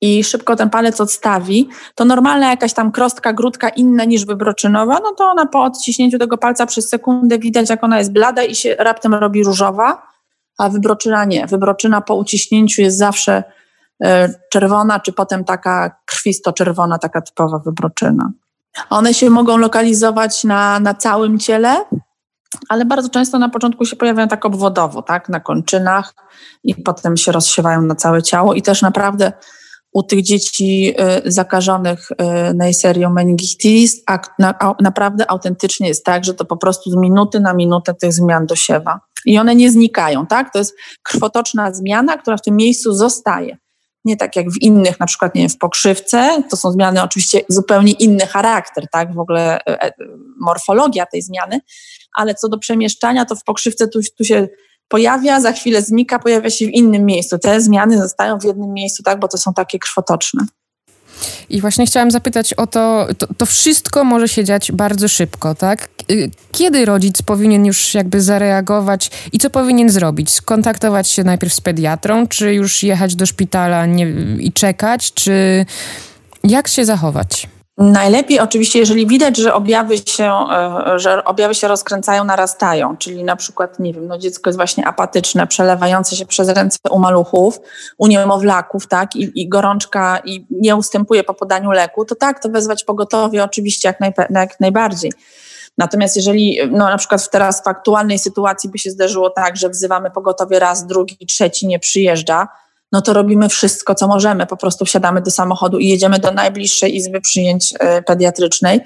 i 0.00 0.24
szybko 0.24 0.56
ten 0.56 0.70
palec 0.70 1.00
odstawi, 1.00 1.68
to 1.94 2.04
normalna 2.04 2.50
jakaś 2.50 2.72
tam 2.72 2.92
krostka, 2.92 3.32
grudka 3.32 3.68
inna 3.68 4.04
niż 4.04 4.24
wybroczynowa, 4.24 4.98
no 5.02 5.14
to 5.18 5.24
ona 5.24 5.46
po 5.46 5.62
odciśnięciu 5.62 6.18
tego 6.18 6.38
palca 6.38 6.66
przez 6.66 6.88
sekundę 6.88 7.38
widać, 7.38 7.70
jak 7.70 7.84
ona 7.84 7.98
jest 7.98 8.12
blada 8.12 8.42
i 8.42 8.54
się 8.54 8.76
raptem 8.78 9.14
robi 9.14 9.44
różowa, 9.44 10.02
a 10.58 10.68
wybroczyna 10.68 11.24
nie. 11.24 11.46
Wybroczyna 11.46 12.00
po 12.00 12.14
uciśnięciu 12.14 12.82
jest 12.82 12.98
zawsze 12.98 13.42
e, 14.04 14.34
czerwona, 14.52 15.00
czy 15.00 15.12
potem 15.12 15.44
taka 15.44 15.96
krwisto-czerwona, 16.06 16.98
taka 16.98 17.20
typowa 17.20 17.58
wybroczyna. 17.58 18.30
One 18.90 19.14
się 19.14 19.30
mogą 19.30 19.56
lokalizować 19.56 20.44
na, 20.44 20.80
na 20.80 20.94
całym 20.94 21.38
ciele, 21.38 21.84
ale 22.68 22.84
bardzo 22.84 23.08
często 23.08 23.38
na 23.38 23.48
początku 23.48 23.84
się 23.84 23.96
pojawiają 23.96 24.28
tak 24.28 24.44
obwodowo, 24.44 25.02
tak, 25.02 25.28
na 25.28 25.40
kończynach 25.40 26.14
i 26.64 26.74
potem 26.74 27.16
się 27.16 27.32
rozsiewają 27.32 27.82
na 27.82 27.94
całe 27.94 28.22
ciało 28.22 28.54
i 28.54 28.62
też 28.62 28.82
naprawdę 28.82 29.32
u 29.92 30.02
tych 30.02 30.22
dzieci 30.22 30.94
y, 31.26 31.32
zakażonych 31.32 32.10
y, 32.10 32.14
Neiserią 32.54 33.10
meningitis, 33.10 34.02
a 34.06 34.18
naprawdę 34.82 35.30
autentycznie 35.30 35.88
jest 35.88 36.04
tak, 36.04 36.24
że 36.24 36.34
to 36.34 36.44
po 36.44 36.56
prostu 36.56 36.90
z 36.90 36.96
minuty 36.96 37.40
na 37.40 37.54
minutę 37.54 37.94
tych 37.94 38.12
zmian 38.12 38.46
dosiewa. 38.46 39.00
I 39.26 39.38
one 39.38 39.54
nie 39.54 39.70
znikają, 39.70 40.26
tak? 40.26 40.52
To 40.52 40.58
jest 40.58 40.76
krwotoczna 41.02 41.74
zmiana, 41.74 42.18
która 42.18 42.36
w 42.36 42.42
tym 42.42 42.56
miejscu 42.56 42.92
zostaje. 42.92 43.56
Nie 44.04 44.16
tak 44.16 44.36
jak 44.36 44.50
w 44.50 44.62
innych, 44.62 45.00
na 45.00 45.06
przykład 45.06 45.34
nie 45.34 45.40
wiem, 45.40 45.50
w 45.50 45.58
pokrzywce, 45.58 46.42
to 46.50 46.56
są 46.56 46.72
zmiany 46.72 47.02
oczywiście 47.02 47.40
zupełnie 47.48 47.92
inny 47.92 48.26
charakter, 48.26 48.84
tak? 48.92 49.14
W 49.14 49.18
ogóle 49.18 49.58
e, 49.58 49.82
e, 49.82 49.92
morfologia 50.40 51.06
tej 51.06 51.22
zmiany, 51.22 51.60
ale 52.16 52.34
co 52.34 52.48
do 52.48 52.58
przemieszczania, 52.58 53.24
to 53.24 53.36
w 53.36 53.44
pokrzywce 53.44 53.88
tu, 53.88 54.00
tu 54.18 54.24
się 54.24 54.48
pojawia, 54.88 55.40
za 55.40 55.52
chwilę 55.52 55.82
znika, 55.82 56.18
pojawia 56.18 56.50
się 56.50 56.66
w 56.66 56.70
innym 56.70 57.04
miejscu. 57.04 57.38
Te 57.38 57.60
zmiany 57.60 57.98
zostają 57.98 58.40
w 58.40 58.44
jednym 58.44 58.72
miejscu, 58.72 59.02
tak, 59.02 59.20
bo 59.20 59.28
to 59.28 59.38
są 59.38 59.54
takie 59.54 59.78
krwotoczne. 59.78 60.46
I 61.50 61.60
właśnie 61.60 61.86
chciałam 61.86 62.10
zapytać 62.10 62.54
o 62.54 62.66
to, 62.66 63.06
to, 63.18 63.26
to, 63.34 63.46
wszystko 63.46 64.04
może 64.04 64.28
się 64.28 64.44
dziać 64.44 64.72
bardzo 64.72 65.08
szybko, 65.08 65.54
tak? 65.54 65.88
Kiedy 66.52 66.84
rodzic 66.84 67.22
powinien 67.22 67.66
już 67.66 67.94
jakby 67.94 68.20
zareagować 68.20 69.10
i 69.32 69.38
co 69.38 69.50
powinien 69.50 69.90
zrobić? 69.90 70.30
Skontaktować 70.30 71.08
się 71.08 71.24
najpierw 71.24 71.54
z 71.54 71.60
pediatrą, 71.60 72.26
czy 72.26 72.54
już 72.54 72.82
jechać 72.82 73.16
do 73.16 73.26
szpitala 73.26 73.86
nie, 73.86 74.06
i 74.38 74.52
czekać, 74.52 75.12
czy 75.12 75.66
jak 76.44 76.68
się 76.68 76.84
zachować? 76.84 77.48
Najlepiej 77.78 78.40
oczywiście, 78.40 78.78
jeżeli 78.78 79.06
widać, 79.06 79.36
że 79.36 79.54
objawy 79.54 79.98
się, 79.98 80.24
e, 80.24 80.98
że 80.98 81.24
objawy 81.24 81.54
się 81.54 81.68
rozkręcają, 81.68 82.24
narastają, 82.24 82.96
czyli 82.96 83.24
na 83.24 83.36
przykład, 83.36 83.78
nie 83.78 83.92
wiem, 83.92 84.06
no 84.06 84.18
dziecko 84.18 84.50
jest 84.50 84.58
właśnie 84.58 84.86
apatyczne, 84.86 85.46
przelewające 85.46 86.16
się 86.16 86.26
przez 86.26 86.48
ręce 86.48 86.78
u 86.90 86.98
maluchów, 86.98 87.60
u 87.98 88.06
niemowlaków, 88.06 88.86
tak, 88.86 89.16
i, 89.16 89.42
i 89.42 89.48
gorączka 89.48 90.18
i 90.24 90.46
nie 90.50 90.76
ustępuje 90.76 91.24
po 91.24 91.34
podaniu 91.34 91.70
leku, 91.70 92.04
to 92.04 92.14
tak, 92.14 92.42
to 92.42 92.48
wezwać 92.48 92.84
pogotowie 92.84 93.44
oczywiście 93.44 93.88
jak, 93.88 94.00
najpe, 94.00 94.26
jak 94.30 94.60
najbardziej. 94.60 95.12
Natomiast 95.78 96.16
jeżeli 96.16 96.58
no, 96.70 96.78
na 96.88 96.98
przykład 96.98 97.30
teraz 97.30 97.62
w 97.64 97.68
aktualnej 97.68 98.18
sytuacji 98.18 98.70
by 98.70 98.78
się 98.78 98.90
zdarzyło 98.90 99.30
tak, 99.30 99.56
że 99.56 99.68
wzywamy 99.68 100.10
pogotowie 100.10 100.58
raz, 100.58 100.86
drugi, 100.86 101.26
trzeci 101.26 101.66
nie 101.66 101.78
przyjeżdża, 101.78 102.48
no 102.92 103.02
to 103.02 103.12
robimy 103.12 103.48
wszystko, 103.48 103.94
co 103.94 104.08
możemy. 104.08 104.46
Po 104.46 104.56
prostu 104.56 104.84
wsiadamy 104.84 105.22
do 105.22 105.30
samochodu 105.30 105.78
i 105.78 105.88
jedziemy 105.88 106.18
do 106.18 106.32
najbliższej 106.32 106.96
izby 106.96 107.20
przyjęć 107.20 107.74
e, 107.80 108.02
pediatrycznej. 108.02 108.80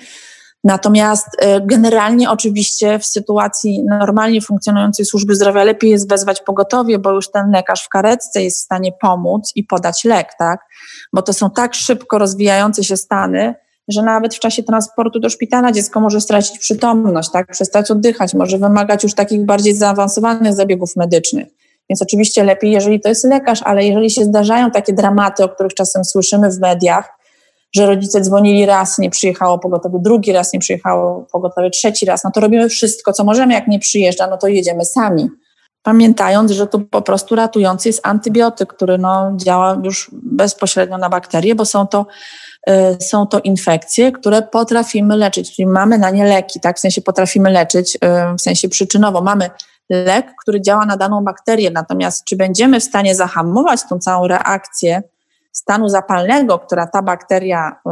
Natomiast 0.64 1.26
e, 1.38 1.60
generalnie 1.60 2.30
oczywiście 2.30 2.98
w 2.98 3.06
sytuacji 3.06 3.82
normalnie 3.84 4.40
funkcjonującej 4.40 5.06
służby 5.06 5.34
zdrowia 5.34 5.64
lepiej 5.64 5.90
jest 5.90 6.08
wezwać 6.08 6.40
pogotowie, 6.40 6.98
bo 6.98 7.10
już 7.10 7.30
ten 7.30 7.50
lekarz 7.50 7.84
w 7.84 7.88
karetce 7.88 8.42
jest 8.42 8.58
w 8.58 8.64
stanie 8.64 8.92
pomóc 9.00 9.52
i 9.54 9.64
podać 9.64 10.04
lek, 10.04 10.28
tak? 10.38 10.60
Bo 11.12 11.22
to 11.22 11.32
są 11.32 11.50
tak 11.50 11.74
szybko 11.74 12.18
rozwijające 12.18 12.84
się 12.84 12.96
stany, 12.96 13.54
że 13.88 14.02
nawet 14.02 14.34
w 14.34 14.38
czasie 14.38 14.62
transportu 14.62 15.20
do 15.20 15.30
szpitala 15.30 15.72
dziecko 15.72 16.00
może 16.00 16.20
stracić 16.20 16.58
przytomność, 16.58 17.30
tak? 17.30 17.46
Przestać 17.46 17.90
oddychać, 17.90 18.34
może 18.34 18.58
wymagać 18.58 19.02
już 19.02 19.14
takich 19.14 19.44
bardziej 19.44 19.74
zaawansowanych 19.74 20.54
zabiegów 20.54 20.96
medycznych. 20.96 21.61
Więc 21.92 22.02
oczywiście 22.02 22.44
lepiej, 22.44 22.70
jeżeli 22.70 23.00
to 23.00 23.08
jest 23.08 23.24
lekarz, 23.24 23.62
ale 23.62 23.84
jeżeli 23.84 24.10
się 24.10 24.24
zdarzają 24.24 24.70
takie 24.70 24.92
dramaty, 24.92 25.44
o 25.44 25.48
których 25.48 25.74
czasem 25.74 26.04
słyszymy 26.04 26.50
w 26.50 26.60
mediach, 26.60 27.18
że 27.76 27.86
rodzice 27.86 28.20
dzwonili 28.20 28.66
raz, 28.66 28.98
nie 28.98 29.10
przyjechało 29.10 29.58
pogotowie, 29.58 29.98
drugi 30.00 30.32
raz 30.32 30.52
nie 30.52 30.58
przyjechało 30.58 31.26
pogotowie, 31.32 31.70
trzeci 31.70 32.06
raz, 32.06 32.24
no 32.24 32.30
to 32.30 32.40
robimy 32.40 32.68
wszystko, 32.68 33.12
co 33.12 33.24
możemy. 33.24 33.54
Jak 33.54 33.68
nie 33.68 33.78
przyjeżdża, 33.78 34.26
no 34.26 34.36
to 34.36 34.48
jedziemy 34.48 34.84
sami. 34.84 35.28
Pamiętając, 35.82 36.50
że 36.50 36.66
tu 36.66 36.80
po 36.80 37.02
prostu 37.02 37.34
ratujący 37.34 37.88
jest 37.88 38.06
antybiotyk, 38.06 38.74
który 38.74 38.98
no, 38.98 39.32
działa 39.36 39.78
już 39.84 40.10
bezpośrednio 40.12 40.98
na 40.98 41.08
bakterie, 41.08 41.54
bo 41.54 41.64
są 41.64 41.86
to, 41.86 42.06
y, 42.70 42.72
są 43.00 43.26
to 43.26 43.40
infekcje, 43.40 44.12
które 44.12 44.42
potrafimy 44.42 45.16
leczyć, 45.16 45.56
czyli 45.56 45.66
mamy 45.66 45.98
na 45.98 46.10
nie 46.10 46.24
leki, 46.24 46.60
tak? 46.60 46.76
W 46.76 46.80
sensie 46.80 47.00
potrafimy 47.02 47.50
leczyć, 47.50 47.96
y, 47.96 47.98
w 48.38 48.40
sensie 48.40 48.68
przyczynowo. 48.68 49.22
Mamy 49.22 49.50
lek, 49.92 50.32
który 50.42 50.60
działa 50.60 50.86
na 50.86 50.96
daną 50.96 51.24
bakterię. 51.24 51.70
Natomiast 51.70 52.24
czy 52.24 52.36
będziemy 52.36 52.80
w 52.80 52.84
stanie 52.84 53.14
zahamować 53.14 53.80
tą 53.88 53.98
całą 53.98 54.26
reakcję 54.26 55.02
stanu 55.52 55.88
zapalnego, 55.88 56.58
która 56.58 56.86
ta 56.86 57.02
bakteria 57.02 57.70
y, 57.70 57.90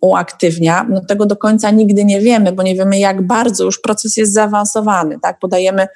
uaktywnia, 0.00 0.86
no 0.88 1.00
tego 1.00 1.26
do 1.26 1.36
końca 1.36 1.70
nigdy 1.70 2.04
nie 2.04 2.20
wiemy, 2.20 2.52
bo 2.52 2.62
nie 2.62 2.74
wiemy, 2.74 2.98
jak 2.98 3.26
bardzo 3.26 3.64
już 3.64 3.80
proces 3.80 4.16
jest 4.16 4.32
zaawansowany. 4.32 5.18
Tak? 5.22 5.38
Podajemy 5.38 5.88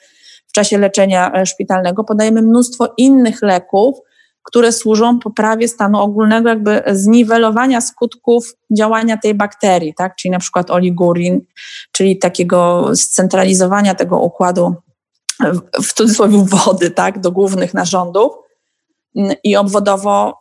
w 0.49 0.53
czasie 0.53 0.79
leczenia 0.79 1.33
e, 1.33 1.47
szpitalnego, 1.47 2.05
podajemy 2.05 2.43
mnóstwo 2.43 2.89
innych 2.97 3.43
leków, 3.43 3.99
które 4.43 4.73
służą 4.73 5.19
poprawie 5.19 5.69
stanu 5.69 6.01
ogólnego, 6.01 6.49
jakby 6.49 6.83
zniwelowania 6.87 7.81
skutków 7.81 8.55
działania 8.79 9.17
tej 9.17 9.35
bakterii, 9.35 9.95
tak? 9.95 10.17
czyli 10.17 10.33
na 10.33 10.39
przykład 10.39 10.71
oligurin, 10.71 11.41
czyli 11.93 12.19
takiego 12.19 12.91
scentralizowania 12.95 13.95
tego 13.95 14.21
układu 14.21 14.75
w 15.83 15.93
cudzysłowie 15.93 16.45
wody, 16.47 16.91
tak, 16.91 17.21
do 17.21 17.33
głównych 17.33 17.75
narządów 17.75 18.33
i 19.45 19.57
obwodowo 19.57 20.41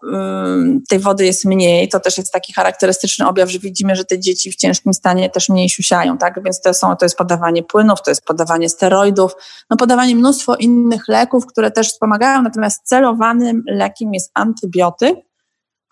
tej 0.89 0.99
wody 0.99 1.25
jest 1.25 1.45
mniej. 1.45 1.89
To 1.89 1.99
też 1.99 2.17
jest 2.17 2.33
taki 2.33 2.53
charakterystyczny 2.53 3.27
objaw, 3.27 3.49
że 3.49 3.59
widzimy, 3.59 3.95
że 3.95 4.05
te 4.05 4.19
dzieci 4.19 4.51
w 4.51 4.55
ciężkim 4.55 4.93
stanie 4.93 5.29
też 5.29 5.49
mniej 5.49 5.69
siusiają, 5.69 6.17
tak? 6.17 6.43
Więc 6.43 6.61
to, 6.61 6.73
są, 6.73 6.95
to 6.95 7.05
jest 7.05 7.17
podawanie 7.17 7.63
płynów, 7.63 8.01
to 8.05 8.11
jest 8.11 8.25
podawanie 8.25 8.69
steroidów, 8.69 9.31
no 9.69 9.77
podawanie 9.77 10.15
mnóstwo 10.15 10.55
innych 10.55 11.07
leków, 11.07 11.45
które 11.45 11.71
też 11.71 11.87
wspomagają, 11.87 12.41
natomiast 12.41 12.83
celowanym 12.83 13.63
lekiem 13.67 14.13
jest 14.13 14.31
antybiotyk, 14.33 15.15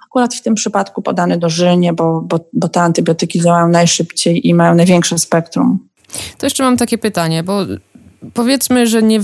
akurat 0.06 0.36
w 0.36 0.42
tym 0.42 0.56
przypadku 0.56 1.02
podany 1.02 1.38
dożylnie, 1.38 1.94
bo, 1.94 2.22
bo, 2.22 2.40
bo 2.54 2.70
te 2.70 2.82
antybiotyki 2.82 3.42
działają 3.42 3.68
najszybciej 3.68 4.48
i 4.48 4.54
mają 4.54 4.76
największe 4.76 5.20
spektrum. 5.20 5.90
To 6.38 6.46
jeszcze 6.46 6.64
mam 6.64 6.78
takie 6.78 6.98
pytanie, 6.98 7.44
bo 7.44 7.66
powiedzmy, 8.34 8.88
że 8.88 9.04
nie, 9.04 9.20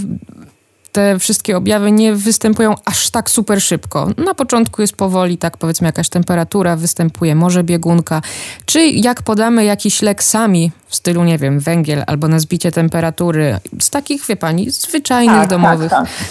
te 0.96 1.20
wszystkie 1.20 1.58
objawy 1.58 1.92
nie 1.92 2.14
występują 2.14 2.76
aż 2.86 3.10
tak 3.10 3.30
super 3.30 3.62
szybko. 3.62 4.10
Na 4.18 4.34
początku 4.34 4.82
jest 4.82 4.96
powoli, 4.96 5.38
tak 5.38 5.58
powiedzmy, 5.58 5.88
jakaś 5.88 6.10
temperatura 6.10 6.76
występuje, 6.76 7.36
może 7.36 7.64
biegunka. 7.64 8.22
Czy 8.66 8.86
jak 8.88 9.22
podamy 9.22 9.66
jakiś 9.66 10.02
lek 10.02 10.24
sami 10.24 10.72
w 10.88 10.96
stylu, 10.96 11.24
nie 11.24 11.38
wiem, 11.38 11.60
węgiel 11.60 12.04
albo 12.08 12.28
na 12.28 12.40
zbicie 12.40 12.72
temperatury, 12.72 13.60
z 13.80 13.90
takich, 13.90 14.26
wie 14.26 14.36
pani, 14.36 14.72
zwyczajnych, 14.72 15.36
tak, 15.36 15.50
domowych. 15.50 15.90
Tak, 15.90 16.08
tak. 16.08 16.28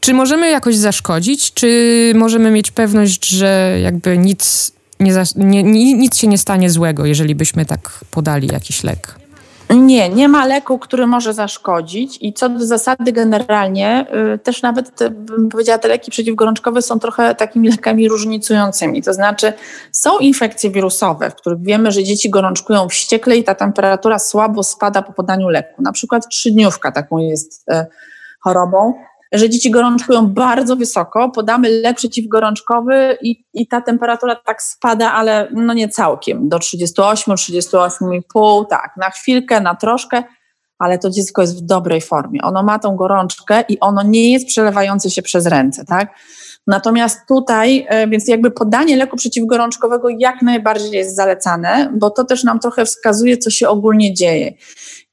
Czy 0.00 0.14
możemy 0.14 0.50
jakoś 0.50 0.76
zaszkodzić? 0.76 1.52
Czy 1.54 2.12
możemy 2.14 2.50
mieć 2.50 2.70
pewność, 2.70 3.28
że 3.28 3.78
jakby 3.82 4.18
nic, 4.18 4.72
nie, 5.00 5.62
nie, 5.62 5.94
nic 5.94 6.16
się 6.16 6.26
nie 6.26 6.38
stanie 6.38 6.70
złego, 6.70 7.06
jeżeli 7.06 7.34
byśmy 7.34 7.66
tak 7.66 8.04
podali 8.10 8.48
jakiś 8.52 8.84
lek? 8.84 9.23
Nie, 9.70 10.08
nie 10.08 10.28
ma 10.28 10.46
leku, 10.46 10.78
który 10.78 11.06
może 11.06 11.34
zaszkodzić 11.34 12.18
i 12.20 12.32
co 12.32 12.48
do 12.48 12.66
zasady 12.66 13.12
generalnie 13.12 14.06
y, 14.34 14.38
też 14.38 14.62
nawet, 14.62 15.10
bym 15.10 15.48
powiedziała, 15.48 15.78
te 15.78 15.88
leki 15.88 16.10
przeciwgorączkowe 16.10 16.82
są 16.82 16.98
trochę 16.98 17.34
takimi 17.34 17.70
lekami 17.70 18.08
różnicującymi. 18.08 19.02
To 19.02 19.14
znaczy 19.14 19.52
są 19.92 20.18
infekcje 20.18 20.70
wirusowe, 20.70 21.30
w 21.30 21.34
których 21.34 21.62
wiemy, 21.62 21.92
że 21.92 22.04
dzieci 22.04 22.30
gorączkują 22.30 22.88
wściekle 22.88 23.36
i 23.36 23.44
ta 23.44 23.54
temperatura 23.54 24.18
słabo 24.18 24.62
spada 24.62 25.02
po 25.02 25.12
podaniu 25.12 25.48
leku. 25.48 25.82
Na 25.82 25.92
przykład 25.92 26.28
trzydniówka 26.28 26.92
taką 26.92 27.18
jest 27.18 27.68
y, 27.72 27.86
chorobą 28.40 28.94
że 29.34 29.50
dzieci 29.50 29.70
gorączkują 29.70 30.26
bardzo 30.26 30.76
wysoko, 30.76 31.30
podamy 31.30 31.70
lek 31.70 31.96
przeciwgorączkowy 31.96 33.18
i, 33.22 33.44
i 33.54 33.68
ta 33.68 33.80
temperatura 33.80 34.36
tak 34.46 34.62
spada, 34.62 35.12
ale 35.12 35.48
no 35.52 35.74
nie 35.74 35.88
całkiem, 35.88 36.48
do 36.48 36.58
38, 36.58 37.34
38,5, 37.34 38.66
tak, 38.70 38.94
na 38.96 39.10
chwilkę, 39.10 39.60
na 39.60 39.74
troszkę, 39.74 40.22
ale 40.78 40.98
to 40.98 41.10
dziecko 41.10 41.42
jest 41.42 41.62
w 41.62 41.66
dobrej 41.66 42.00
formie. 42.00 42.40
Ono 42.42 42.62
ma 42.62 42.78
tą 42.78 42.96
gorączkę 42.96 43.64
i 43.68 43.80
ono 43.80 44.02
nie 44.02 44.32
jest 44.32 44.46
przelewające 44.46 45.10
się 45.10 45.22
przez 45.22 45.46
ręce, 45.46 45.84
tak? 45.84 46.14
Natomiast 46.66 47.20
tutaj, 47.28 47.86
e, 47.88 48.08
więc 48.08 48.28
jakby 48.28 48.50
podanie 48.50 48.96
leku 48.96 49.16
przeciwgorączkowego 49.16 50.08
jak 50.18 50.42
najbardziej 50.42 50.90
jest 50.90 51.16
zalecane, 51.16 51.92
bo 51.96 52.10
to 52.10 52.24
też 52.24 52.44
nam 52.44 52.60
trochę 52.60 52.84
wskazuje, 52.84 53.38
co 53.38 53.50
się 53.50 53.68
ogólnie 53.68 54.14
dzieje. 54.14 54.52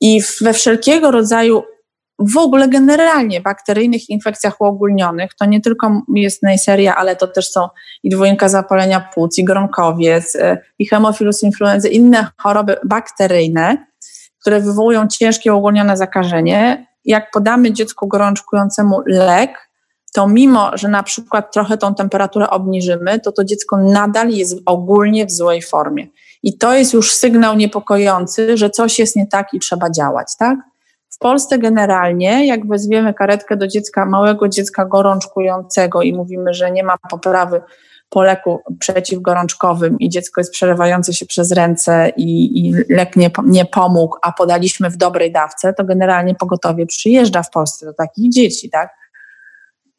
I 0.02 0.22
we 0.42 0.54
wszelkiego 0.54 1.12
rodzaju 1.12 1.64
w 2.22 2.38
ogóle 2.38 2.68
generalnie 2.68 3.42
bakteryjnych 3.42 4.10
infekcjach 4.10 4.62
uogólnionych, 4.62 5.32
to 5.40 5.46
nie 5.46 5.62
tylko 5.62 6.02
jest 6.16 6.44
Neisseria, 6.44 6.96
ale 6.96 7.16
to 7.16 7.28
też 7.28 7.52
są 7.52 7.68
i 8.04 8.10
dwójka 8.10 8.50
zapalenia 8.50 9.10
płuc, 9.14 9.38
i 9.38 9.44
gronkowiec, 9.44 10.36
y, 10.36 10.58
i 10.80 10.88
hemofilus 10.88 11.44
influenzy, 11.44 11.90
inne 11.90 12.28
choroby 12.38 12.76
bakteryjne, 12.86 13.88
które 14.42 14.60
wywołują 14.60 15.08
ciężkie 15.08 15.54
uogólnione 15.54 15.98
zakażenie. 15.98 16.88
Jak 17.06 17.32
podamy 17.32 17.72
dziecku 17.72 18.08
gorączkującemu 18.08 19.02
lek, 19.06 19.72
to 20.14 20.28
mimo, 20.28 20.78
że 20.78 20.88
na 20.88 21.04
przykład 21.04 21.54
trochę 21.54 21.78
tą 21.78 21.96
temperaturę 21.96 22.50
obniżymy, 22.50 23.20
to 23.20 23.32
to 23.32 23.44
dziecko 23.44 23.78
nadal 23.78 24.30
jest 24.30 24.58
ogólnie 24.66 25.26
w 25.26 25.32
złej 25.32 25.62
formie. 25.62 26.08
I 26.44 26.58
to 26.58 26.74
jest 26.74 26.94
już 26.94 27.16
sygnał 27.16 27.56
niepokojący, 27.56 28.58
że 28.58 28.70
coś 28.70 29.00
jest 29.00 29.16
nie 29.16 29.28
tak 29.28 29.48
i 29.54 29.60
trzeba 29.60 29.90
działać, 29.90 30.28
tak? 30.40 30.71
W 31.12 31.18
Polsce 31.18 31.60
generalnie, 31.60 32.48
jak 32.48 32.68
wezwiemy 32.68 33.14
karetkę 33.14 33.58
do 33.58 33.68
dziecka, 33.68 34.06
małego 34.06 34.48
dziecka 34.50 34.86
gorączkującego 34.86 36.02
i 36.02 36.14
mówimy, 36.14 36.54
że 36.54 36.72
nie 36.72 36.84
ma 36.84 36.98
poprawy 37.10 37.62
po 38.10 38.24
leku 38.24 38.60
przeciwgorączkowym 38.80 40.00
i 40.00 40.10
dziecko 40.10 40.42
jest 40.42 40.52
przerywające 40.52 41.14
się 41.14 41.26
przez 41.26 41.52
ręce 41.52 42.12
i, 42.18 42.60
i 42.60 42.74
lek 42.90 43.16
nie, 43.16 43.32
nie 43.46 43.66
pomógł, 43.66 44.18
a 44.22 44.32
podaliśmy 44.32 44.90
w 44.90 44.98
dobrej 44.98 45.32
dawce, 45.32 45.74
to 45.74 45.84
generalnie 45.84 46.36
pogotowie 46.36 46.86
przyjeżdża 46.86 47.44
w 47.44 47.50
Polsce 47.50 47.86
do 47.86 47.94
takich 47.94 48.32
dzieci, 48.32 48.70
tak? 48.70 48.90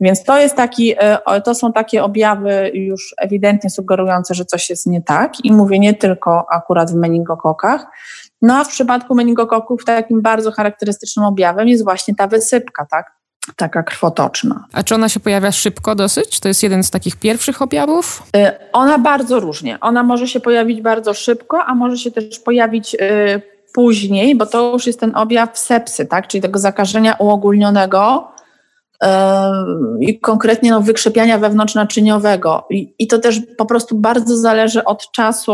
Więc 0.00 0.24
to 0.24 0.38
jest 0.38 0.56
taki, 0.56 0.94
e, 0.98 1.40
to 1.44 1.54
są 1.54 1.72
takie 1.72 2.04
objawy 2.04 2.70
już 2.74 3.14
ewidentnie 3.18 3.70
sugerujące, 3.70 4.34
że 4.34 4.44
coś 4.44 4.70
jest 4.70 4.86
nie 4.86 5.02
tak 5.02 5.44
i 5.44 5.52
mówię 5.52 5.78
nie 5.78 5.94
tylko 5.94 6.46
akurat 6.50 6.90
w 6.90 6.94
meningokokach. 6.94 7.86
No 8.42 8.56
a 8.56 8.64
w 8.64 8.68
przypadku 8.68 9.14
meningokoków 9.14 9.84
takim 9.84 10.22
bardzo 10.22 10.52
charakterystycznym 10.52 11.24
objawem 11.24 11.68
jest 11.68 11.84
właśnie 11.84 12.14
ta 12.14 12.26
wysypka, 12.26 12.86
tak? 12.90 13.22
Taka 13.56 13.82
krwotoczna. 13.82 14.64
A 14.72 14.82
czy 14.82 14.94
ona 14.94 15.08
się 15.08 15.20
pojawia 15.20 15.52
szybko 15.52 15.94
dosyć? 15.94 16.40
To 16.40 16.48
jest 16.48 16.62
jeden 16.62 16.82
z 16.82 16.90
takich 16.90 17.16
pierwszych 17.16 17.62
objawów? 17.62 18.22
E, 18.36 18.58
ona 18.72 18.98
bardzo 18.98 19.40
różnie. 19.40 19.80
Ona 19.80 20.02
może 20.02 20.28
się 20.28 20.40
pojawić 20.40 20.80
bardzo 20.80 21.14
szybko, 21.14 21.64
a 21.64 21.74
może 21.74 21.96
się 21.96 22.10
też 22.10 22.38
pojawić 22.38 22.96
e, 23.00 23.40
później, 23.74 24.34
bo 24.34 24.46
to 24.46 24.72
już 24.72 24.86
jest 24.86 25.00
ten 25.00 25.16
objaw 25.16 25.58
sepsy, 25.58 26.06
tak? 26.06 26.26
czyli 26.26 26.42
tego 26.42 26.58
zakażenia 26.58 27.14
uogólnionego, 27.18 28.32
i 30.00 30.20
konkretnie 30.20 30.70
no, 30.70 30.80
wykrzepiania 30.80 31.38
wewnątrznaczyniowego. 31.38 32.66
I, 32.70 32.94
I 32.98 33.06
to 33.06 33.18
też 33.18 33.40
po 33.58 33.66
prostu 33.66 33.98
bardzo 33.98 34.36
zależy 34.36 34.84
od 34.84 35.10
czasu 35.12 35.52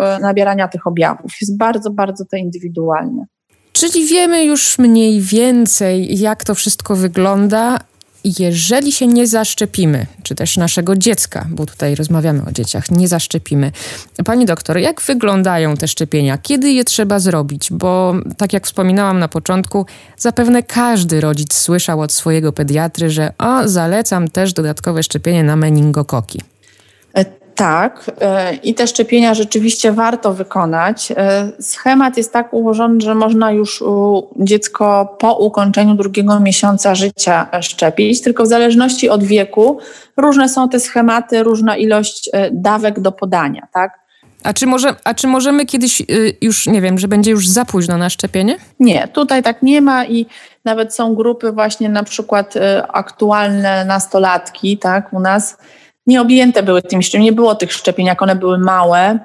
e, 0.00 0.18
nabierania 0.18 0.68
tych 0.68 0.86
objawów. 0.86 1.32
Jest 1.40 1.58
bardzo, 1.58 1.90
bardzo 1.90 2.24
to 2.24 2.36
indywidualnie. 2.36 3.26
Czyli 3.72 4.06
wiemy 4.06 4.44
już 4.44 4.78
mniej 4.78 5.20
więcej, 5.20 6.18
jak 6.18 6.44
to 6.44 6.54
wszystko 6.54 6.96
wygląda, 6.96 7.78
jeżeli 8.24 8.92
się 8.92 9.06
nie 9.06 9.26
zaszczepimy, 9.26 10.06
czy 10.22 10.34
też 10.34 10.56
naszego 10.56 10.96
dziecka, 10.96 11.46
bo 11.50 11.66
tutaj 11.66 11.94
rozmawiamy 11.94 12.42
o 12.48 12.52
dzieciach, 12.52 12.90
nie 12.90 13.08
zaszczepimy. 13.08 13.72
Pani 14.24 14.46
doktor, 14.46 14.78
jak 14.78 15.02
wyglądają 15.02 15.76
te 15.76 15.88
szczepienia? 15.88 16.38
Kiedy 16.38 16.70
je 16.70 16.84
trzeba 16.84 17.18
zrobić? 17.18 17.68
Bo 17.70 18.14
tak 18.36 18.52
jak 18.52 18.66
wspominałam 18.66 19.18
na 19.18 19.28
początku, 19.28 19.86
zapewne 20.16 20.62
każdy 20.62 21.20
rodzic 21.20 21.54
słyszał 21.54 22.00
od 22.00 22.12
swojego 22.12 22.52
pediatry, 22.52 23.10
że 23.10 23.32
o, 23.38 23.68
zalecam 23.68 24.28
też 24.28 24.52
dodatkowe 24.52 25.02
szczepienie 25.02 25.44
na 25.44 25.56
meningokoki. 25.56 26.40
Tak, 27.58 28.10
e, 28.20 28.54
i 28.54 28.74
te 28.74 28.86
szczepienia 28.86 29.34
rzeczywiście 29.34 29.92
warto 29.92 30.34
wykonać. 30.34 31.12
E, 31.16 31.48
schemat 31.60 32.16
jest 32.16 32.32
tak 32.32 32.52
ułożony, 32.54 33.00
że 33.00 33.14
można 33.14 33.52
już 33.52 33.84
dziecko 34.36 35.16
po 35.18 35.34
ukończeniu 35.34 35.94
drugiego 35.94 36.40
miesiąca 36.40 36.94
życia 36.94 37.46
szczepić, 37.60 38.20
tylko 38.20 38.44
w 38.44 38.46
zależności 38.46 39.08
od 39.08 39.24
wieku 39.24 39.78
różne 40.16 40.48
są 40.48 40.68
te 40.68 40.80
schematy, 40.80 41.42
różna 41.42 41.76
ilość 41.76 42.30
e, 42.32 42.50
dawek 42.50 43.00
do 43.00 43.12
podania, 43.12 43.68
tak? 43.72 43.98
A 44.42 44.52
czy, 44.52 44.66
może, 44.66 44.94
a 45.04 45.14
czy 45.14 45.26
możemy 45.26 45.66
kiedyś 45.66 46.02
już, 46.40 46.66
nie 46.66 46.80
wiem, 46.80 46.98
że 46.98 47.08
będzie 47.08 47.30
już 47.30 47.48
za 47.48 47.64
późno 47.64 47.96
na 47.96 48.10
szczepienie? 48.10 48.56
Nie, 48.80 49.08
tutaj 49.08 49.42
tak 49.42 49.62
nie 49.62 49.80
ma 49.80 50.04
i 50.04 50.26
nawet 50.64 50.94
są 50.94 51.14
grupy 51.14 51.52
właśnie 51.52 51.88
na 51.88 52.02
przykład 52.02 52.54
aktualne 52.88 53.84
nastolatki, 53.84 54.78
tak, 54.78 55.12
u 55.12 55.20
nas, 55.20 55.56
nie 56.08 56.20
objęte 56.20 56.62
były 56.62 56.82
tym 56.82 57.02
szczepieniami, 57.02 57.30
nie 57.30 57.36
było 57.36 57.54
tych 57.54 57.72
szczepień, 57.72 58.06
jak 58.06 58.22
one 58.22 58.36
były 58.36 58.58
małe, 58.58 59.18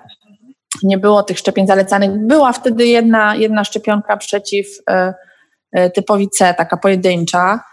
nie 0.84 0.98
było 0.98 1.24
tych 1.24 1.40
szczepień 1.40 1.68
zalecanych. 1.68 2.28
Była 2.28 2.54
wtedy 2.54 2.86
jedna, 2.88 3.36
jedna 3.36 3.64
szczepionka 3.64 4.18
przeciw 4.18 4.68
e, 4.90 5.14
e, 5.72 5.90
typowi 5.90 6.30
C, 6.30 6.54
taka 6.54 6.78
pojedyncza. 6.78 7.64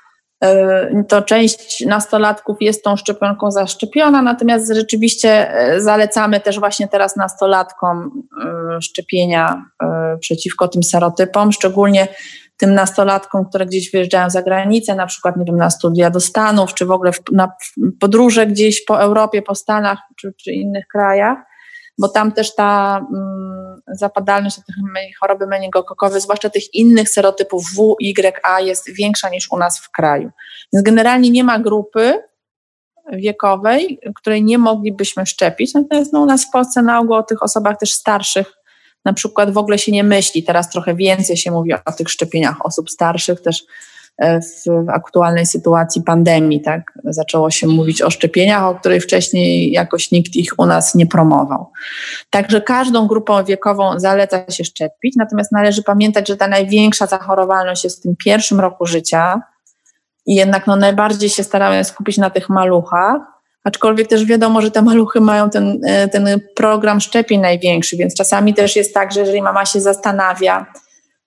E, 0.45 1.05
to 1.09 1.23
część 1.23 1.87
nastolatków 1.87 2.57
jest 2.61 2.85
tą 2.85 2.97
szczepionką 2.97 3.51
zaszczepiona, 3.51 4.23
natomiast 4.23 4.73
rzeczywiście 4.75 5.53
zalecamy 5.79 6.41
też 6.41 6.61
właśnie 6.61 6.89
teraz 6.89 7.17
nastolatkom 7.17 8.23
szczepienia 8.81 9.65
przeciwko 10.21 10.69
tym 10.69 10.83
serotypom, 10.83 11.53
szczególnie 11.53 12.09
tym 12.61 12.75
nastolatkom, 12.75 13.45
które 13.49 13.67
gdzieś 13.67 13.91
wyjeżdżają 13.91 14.31
za 14.31 14.43
granicę, 14.43 14.95
na 14.95 15.07
przykład 15.07 15.37
nie 15.37 15.45
wiem, 15.45 15.57
na 15.57 15.71
studia 15.71 16.11
do 16.11 16.21
Stanów, 16.21 16.75
czy 16.75 16.87
w 16.87 16.91
ogóle 16.91 17.13
w, 17.13 17.21
na 17.33 17.53
podróże 18.01 18.47
gdzieś 18.47 18.85
po 18.85 19.03
Europie, 19.03 19.43
po 19.43 19.55
Stanach, 19.55 19.99
czy, 20.17 20.33
czy 20.37 20.53
innych 20.53 20.87
krajach, 20.87 21.39
bo 21.99 22.09
tam 22.09 22.33
też 22.33 22.55
ta 22.55 23.01
mm, 23.15 23.81
zapadalność 23.93 24.59
na 24.59 24.65
tych 24.65 24.77
choroby 25.21 25.47
meningokokowe, 25.47 26.21
zwłaszcza 26.21 26.51
tych 26.51 26.75
innych 26.75 27.09
serotypów 27.09 27.65
W, 27.77 27.97
Y, 28.01 28.33
A 28.43 28.61
jest 28.61 28.95
większa 28.95 29.29
niż 29.29 29.53
u 29.53 29.57
nas 29.57 29.81
w 29.81 29.91
kraju. 29.91 30.31
Więc 30.73 30.85
generalnie 30.85 31.31
nie 31.31 31.45
ma 31.45 31.59
grupy 31.59 32.23
wiekowej, 33.13 34.01
której 34.15 34.45
nie 34.45 34.59
moglibyśmy 34.59 35.27
szczepić, 35.27 35.75
natomiast 35.75 36.13
no, 36.13 36.21
u 36.21 36.27
nas 36.27 36.45
w 36.45 36.51
Polsce 36.51 36.83
na 36.83 37.01
ogół 37.01 37.17
o 37.17 37.23
tych 37.23 37.43
osobach 37.43 37.79
też 37.79 37.93
starszych 37.93 38.60
na 39.05 39.13
przykład 39.13 39.51
w 39.51 39.59
ogóle 39.59 39.79
się 39.79 39.93
nie 39.93 40.05
myśli. 40.05 40.43
Teraz 40.43 40.71
trochę 40.71 40.95
więcej 40.95 41.37
się 41.37 41.51
mówi 41.51 41.73
o 41.73 41.93
tych 41.93 42.09
szczepieniach 42.09 42.67
osób 42.67 42.91
starszych, 42.91 43.41
też 43.43 43.63
e, 44.19 44.41
w 44.67 44.89
aktualnej 44.89 45.47
sytuacji 45.47 46.03
pandemii, 46.03 46.61
tak? 46.61 46.93
Zaczęło 47.05 47.51
się 47.51 47.67
mówić 47.67 48.03
o 48.03 48.11
szczepieniach, 48.11 48.63
o 48.63 48.75
której 48.75 49.01
wcześniej 49.01 49.73
jakoś 49.73 50.11
nikt 50.11 50.37
ich 50.37 50.59
u 50.59 50.67
nas 50.67 50.95
nie 50.95 51.07
promował. 51.07 51.67
Także 52.31 52.61
każdą 52.61 53.07
grupą 53.07 53.45
wiekową 53.45 54.01
zaleca 54.01 54.51
się 54.51 54.65
szczepić, 54.65 55.17
natomiast 55.17 55.53
należy 55.53 55.83
pamiętać, 55.83 56.29
że 56.29 56.37
ta 56.37 56.49
największa 56.49 57.07
zachorowalność 57.07 57.85
jest 57.85 57.99
w 57.99 58.03
tym 58.03 58.17
pierwszym 58.25 58.61
roku 58.61 58.87
życia 58.87 59.43
i 60.27 60.35
jednak 60.35 60.67
no, 60.67 60.77
najbardziej 60.77 61.31
się 61.31 61.45
staramy 61.45 61.85
skupić 61.85 62.19
na 62.19 62.31
tych 62.31 62.49
maluchach, 62.49 63.21
Aczkolwiek 63.65 64.09
też 64.09 64.25
wiadomo, 64.25 64.63
że 64.63 64.71
te 64.71 64.83
maluchy 64.83 65.21
mają 65.21 65.51
ten, 65.51 65.81
e, 65.87 66.09
ten 66.09 66.41
program 66.57 67.01
szczepień 67.01 67.41
największy, 67.41 67.97
więc 67.97 68.15
czasami 68.15 68.55
też 68.55 68.77
jest 68.77 68.95
tak, 68.95 69.13
że 69.13 69.21
jeżeli 69.21 69.43
mama 69.43 69.67
się 69.67 69.81
zastanawia, 69.81 70.67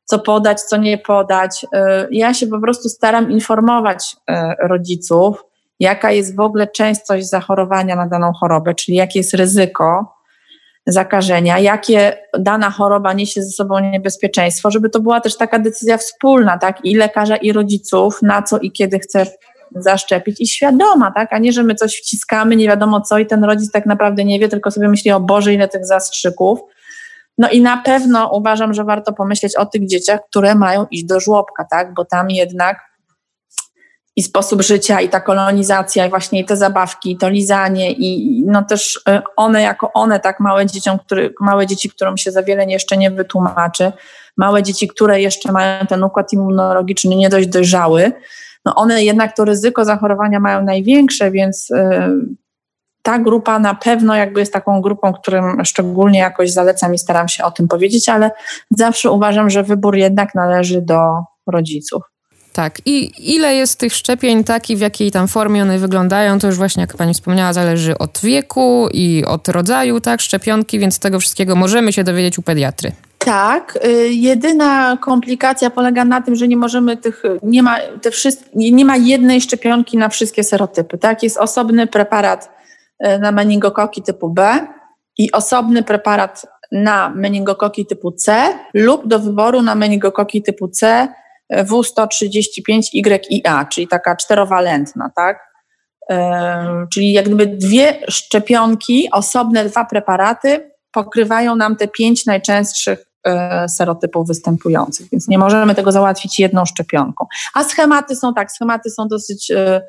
co 0.05 0.19
podać, 0.19 0.61
co 0.61 0.77
nie 0.77 0.97
podać, 0.97 1.65
e, 1.73 2.07
ja 2.11 2.33
się 2.33 2.47
po 2.47 2.59
prostu 2.59 2.89
staram 2.89 3.31
informować 3.31 4.15
e, 4.29 4.55
rodziców, 4.59 5.43
jaka 5.79 6.11
jest 6.11 6.35
w 6.35 6.39
ogóle 6.39 6.67
częstość 6.67 7.29
zachorowania 7.29 7.95
na 7.95 8.07
daną 8.07 8.33
chorobę, 8.33 8.75
czyli 8.75 8.97
jakie 8.97 9.19
jest 9.19 9.33
ryzyko 9.33 10.13
zakażenia, 10.87 11.59
jakie 11.59 12.17
dana 12.39 12.69
choroba 12.69 13.13
niesie 13.13 13.43
ze 13.43 13.51
sobą 13.51 13.79
niebezpieczeństwo, 13.79 14.71
żeby 14.71 14.89
to 14.89 14.99
była 14.99 15.21
też 15.21 15.37
taka 15.37 15.59
decyzja 15.59 15.97
wspólna, 15.97 16.57
tak, 16.57 16.85
i 16.85 16.95
lekarza, 16.95 17.35
i 17.35 17.51
rodziców, 17.51 18.21
na 18.21 18.41
co 18.41 18.59
i 18.59 18.71
kiedy 18.71 18.99
chce 18.99 19.25
zaszczepić 19.75 20.41
i 20.41 20.47
świadoma, 20.47 21.11
tak? 21.11 21.33
A 21.33 21.37
nie, 21.37 21.51
że 21.51 21.63
my 21.63 21.75
coś 21.75 21.97
wciskamy, 21.97 22.55
nie 22.55 22.67
wiadomo 22.67 23.01
co 23.01 23.17
i 23.17 23.25
ten 23.25 23.43
rodzic 23.43 23.71
tak 23.71 23.85
naprawdę 23.85 24.25
nie 24.25 24.39
wie, 24.39 24.49
tylko 24.49 24.71
sobie 24.71 24.89
myśli 24.89 25.11
o 25.11 25.19
Boże, 25.19 25.53
ile 25.53 25.67
tych 25.67 25.85
zastrzyków. 25.85 26.59
No 27.37 27.49
i 27.49 27.61
na 27.61 27.77
pewno 27.77 28.29
uważam, 28.33 28.73
że 28.73 28.83
warto 28.83 29.13
pomyśleć 29.13 29.55
o 29.55 29.65
tych 29.65 29.87
dzieciach, 29.87 30.19
które 30.29 30.55
mają 30.55 30.85
iść 30.91 31.05
do 31.05 31.19
żłobka, 31.19 31.65
tak? 31.71 31.93
Bo 31.93 32.05
tam 32.05 32.29
jednak 32.29 32.93
i 34.15 34.23
sposób 34.23 34.61
życia, 34.61 35.01
i 35.01 35.09
ta 35.09 35.19
kolonizacja, 35.19 36.05
i 36.05 36.09
właśnie 36.09 36.45
te 36.45 36.57
zabawki, 36.57 37.11
i 37.11 37.17
to 37.17 37.29
lizanie, 37.29 37.91
i 37.91 38.43
no 38.45 38.63
też 38.63 39.01
y, 39.09 39.21
one 39.35 39.61
jako 39.61 39.93
one, 39.93 40.19
tak 40.19 40.39
małe 40.39 40.65
dzieciom, 40.65 40.99
który, 40.99 41.33
małe 41.39 41.67
dzieci, 41.67 41.89
którym 41.89 42.17
się 42.17 42.31
za 42.31 42.43
wiele 42.43 42.65
jeszcze 42.65 42.97
nie 42.97 43.11
wytłumaczy, 43.11 43.91
małe 44.37 44.63
dzieci, 44.63 44.87
które 44.87 45.21
jeszcze 45.21 45.51
mają 45.51 45.85
ten 45.85 46.03
układ 46.03 46.33
immunologiczny 46.33 47.15
nie 47.15 47.29
dość 47.29 47.47
dojrzały, 47.47 48.11
no 48.65 48.75
one 48.75 49.03
jednak 49.03 49.35
to 49.35 49.45
ryzyko 49.45 49.85
zachorowania 49.85 50.39
mają 50.39 50.63
największe, 50.63 51.31
więc 51.31 51.71
y, 51.71 51.75
ta 53.01 53.19
grupa 53.19 53.59
na 53.59 53.75
pewno 53.75 54.15
jakby 54.15 54.39
jest 54.39 54.53
taką 54.53 54.81
grupą, 54.81 55.13
którym 55.13 55.65
szczególnie 55.65 56.19
jakoś 56.19 56.51
zalecam 56.51 56.93
i 56.93 56.97
staram 56.97 57.27
się 57.27 57.43
o 57.43 57.51
tym 57.51 57.67
powiedzieć, 57.67 58.09
ale 58.09 58.31
zawsze 58.71 59.11
uważam, 59.11 59.49
że 59.49 59.63
wybór 59.63 59.95
jednak 59.95 60.35
należy 60.35 60.81
do 60.81 61.23
rodziców. 61.47 62.03
Tak. 62.53 62.81
I 62.85 63.11
ile 63.35 63.55
jest 63.55 63.79
tych 63.79 63.93
szczepień, 63.93 64.43
tak 64.43 64.69
i 64.69 64.75
w 64.75 64.79
jakiej 64.79 65.11
tam 65.11 65.27
formie 65.27 65.61
one 65.61 65.77
wyglądają, 65.77 66.39
to 66.39 66.47
już 66.47 66.57
właśnie, 66.57 66.81
jak 66.81 66.97
pani 66.97 67.13
wspomniała, 67.13 67.53
zależy 67.53 67.97
od 67.97 68.19
wieku 68.23 68.87
i 68.93 69.25
od 69.27 69.47
rodzaju, 69.49 69.99
tak, 69.99 70.21
szczepionki, 70.21 70.79
więc 70.79 70.99
tego 70.99 71.19
wszystkiego 71.19 71.55
możemy 71.55 71.93
się 71.93 72.03
dowiedzieć 72.03 72.39
u 72.39 72.41
pediatry. 72.41 72.91
Tak, 73.25 73.79
y, 73.85 74.13
jedyna 74.13 74.97
komplikacja 75.01 75.69
polega 75.69 76.05
na 76.05 76.21
tym, 76.21 76.35
że 76.35 76.47
nie 76.47 76.57
możemy 76.57 76.97
tych, 76.97 77.23
nie 77.43 77.63
ma, 77.63 77.77
te 78.01 78.11
wszystkie, 78.11 78.49
nie 78.53 78.85
ma 78.85 78.97
jednej 78.97 79.41
szczepionki 79.41 79.97
na 79.97 80.09
wszystkie 80.09 80.43
serotypy, 80.43 80.97
tak? 80.97 81.23
Jest 81.23 81.37
osobny 81.37 81.87
preparat 81.87 82.49
y, 83.05 83.19
na 83.19 83.31
meningokoki 83.31 84.01
typu 84.01 84.29
B 84.29 84.67
i 85.17 85.31
osobny 85.31 85.83
preparat 85.83 86.45
na 86.71 87.09
meningokoki 87.09 87.85
typu 87.85 88.11
C 88.11 88.53
lub 88.73 89.07
do 89.07 89.19
wyboru 89.19 89.61
na 89.61 89.75
meningokoki 89.75 90.41
typu 90.41 90.67
C 90.67 91.07
W135YIA, 91.53 93.67
czyli 93.67 93.87
taka 93.87 94.15
czterowalentna, 94.15 95.11
tak? 95.15 95.53
Czyli 96.93 97.13
jak 97.13 97.25
gdyby 97.25 97.47
dwie 97.47 97.99
szczepionki, 98.09 99.09
osobne 99.11 99.65
dwa 99.65 99.85
preparaty 99.85 100.71
pokrywają 100.91 101.55
nam 101.55 101.75
te 101.75 101.87
pięć 101.87 102.25
najczęstszych 102.25 103.12
serotypów 103.67 104.27
występujących, 104.27 105.07
więc 105.11 105.27
nie 105.27 105.37
możemy 105.37 105.75
tego 105.75 105.91
załatwić 105.91 106.39
jedną 106.39 106.65
szczepionką. 106.65 107.25
A 107.55 107.63
schematy 107.63 108.15
są 108.15 108.33
tak, 108.33 108.51
schematy 108.51 108.89
są 108.89 109.07
dosyć 109.07 109.51
e, 109.51 109.81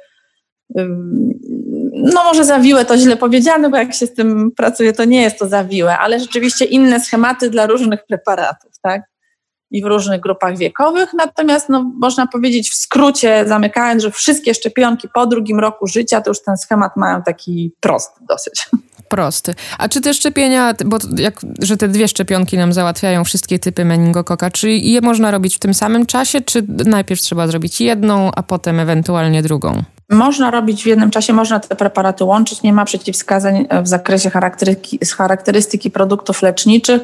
no 1.92 2.25
może 2.25 2.44
zawiłe 2.44 2.85
to 2.85 2.99
źle 2.99 3.16
powiedziane, 3.16 3.70
bo 3.70 3.77
jak 3.77 3.94
się 3.94 4.07
z 4.07 4.14
tym 4.14 4.51
pracuje, 4.57 4.92
to 4.92 5.05
nie 5.05 5.23
jest 5.23 5.38
to 5.38 5.49
zawiłe, 5.49 5.99
ale 5.99 6.20
rzeczywiście 6.20 6.64
inne 6.64 7.01
schematy 7.01 7.51
dla 7.51 7.66
różnych 7.66 8.07
preparatów, 8.07 8.73
tak? 8.83 9.03
I 9.74 9.82
w 9.82 9.87
różnych 9.87 10.20
grupach 10.20 10.58
wiekowych. 10.58 11.12
Natomiast 11.14 11.68
no, 11.68 11.92
można 12.00 12.26
powiedzieć 12.26 12.70
w 12.70 12.74
skrócie, 12.74 13.44
zamykając, 13.48 14.02
że 14.02 14.10
wszystkie 14.10 14.54
szczepionki 14.54 15.08
po 15.14 15.26
drugim 15.26 15.60
roku 15.60 15.87
życia 15.87 16.20
to 16.20 16.30
już 16.30 16.42
ten 16.42 16.56
schemat 16.56 16.96
mają 16.96 17.22
taki 17.22 17.72
prosty 17.80 18.20
dosyć. 18.28 18.68
Prosty. 19.08 19.54
A 19.78 19.88
czy 19.88 20.00
te 20.00 20.14
szczepienia, 20.14 20.74
bo 20.84 20.98
jak, 21.16 21.40
że 21.62 21.76
te 21.76 21.88
dwie 21.88 22.08
szczepionki 22.08 22.56
nam 22.56 22.72
załatwiają 22.72 23.24
wszystkie 23.24 23.58
typy 23.58 23.84
meningokoka, 23.84 24.50
czy 24.50 24.70
je 24.70 25.00
można 25.00 25.30
robić 25.30 25.56
w 25.56 25.58
tym 25.58 25.74
samym 25.74 26.06
czasie, 26.06 26.40
czy 26.40 26.66
najpierw 26.68 27.20
trzeba 27.20 27.46
zrobić 27.46 27.80
jedną, 27.80 28.30
a 28.37 28.42
potem 28.42 28.80
ewentualnie 28.80 29.42
drugą? 29.42 29.82
Można 30.10 30.50
robić 30.50 30.82
w 30.82 30.87
jednym 30.87 31.10
czasie, 31.10 31.32
można 31.32 31.60
te 31.60 31.76
preparaty 31.76 32.24
łączyć, 32.24 32.62
nie 32.62 32.72
ma 32.72 32.84
przeciwwskazań 32.84 33.66
w 33.82 33.88
zakresie 33.88 34.30
charakterystyki, 34.30 34.98
charakterystyki 35.16 35.90
produktów 35.90 36.42
leczniczych. 36.42 37.02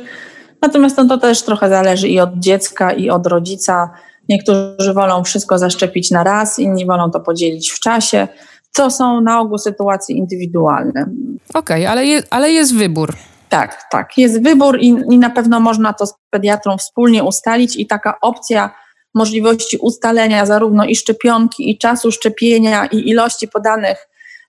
Natomiast 0.63 0.97
no, 0.97 1.05
to 1.05 1.19
też 1.19 1.43
trochę 1.43 1.69
zależy 1.69 2.09
i 2.09 2.21
od 2.21 2.31
dziecka, 2.39 2.93
i 2.93 3.11
od 3.11 3.27
rodzica. 3.27 3.91
Niektórzy 4.29 4.95
wolą 4.95 5.25
wszystko 5.25 5.59
zaszczepić 5.59 6.11
na 6.11 6.25
raz, 6.25 6.59
inni 6.59 6.87
wolą 6.87 7.11
to 7.11 7.21
podzielić 7.21 7.71
w 7.71 7.81
czasie, 7.81 8.29
co 8.71 8.91
są 8.91 9.21
na 9.21 9.41
ogół 9.41 9.59
sytuacje 9.59 10.17
indywidualne. 10.17 11.07
Okej, 11.55 11.83
okay, 11.83 11.89
ale, 11.89 12.07
je, 12.07 12.23
ale 12.31 12.51
jest 12.51 12.75
wybór. 12.75 13.15
Tak, 13.49 13.83
tak. 13.91 14.19
Jest 14.19 14.43
wybór 14.43 14.79
i, 14.81 14.87
i 14.87 15.19
na 15.19 15.31
pewno 15.31 15.61
można 15.61 15.93
to 15.93 16.07
z 16.07 16.15
pediatrą 16.31 16.79
wspólnie 16.79 17.25
ustalić 17.25 17.77
i 17.77 17.87
taka 17.87 18.21
opcja 18.21 18.71
możliwości 19.15 19.77
ustalenia 19.81 20.47
zarówno 20.47 20.85
i 20.85 20.97
szczepionki, 20.97 21.71
i 21.71 21.79
czasu 21.79 22.13
szczepienia, 22.13 22.87
i 22.87 23.09
ilości 23.09 23.49
podanych 23.49 24.09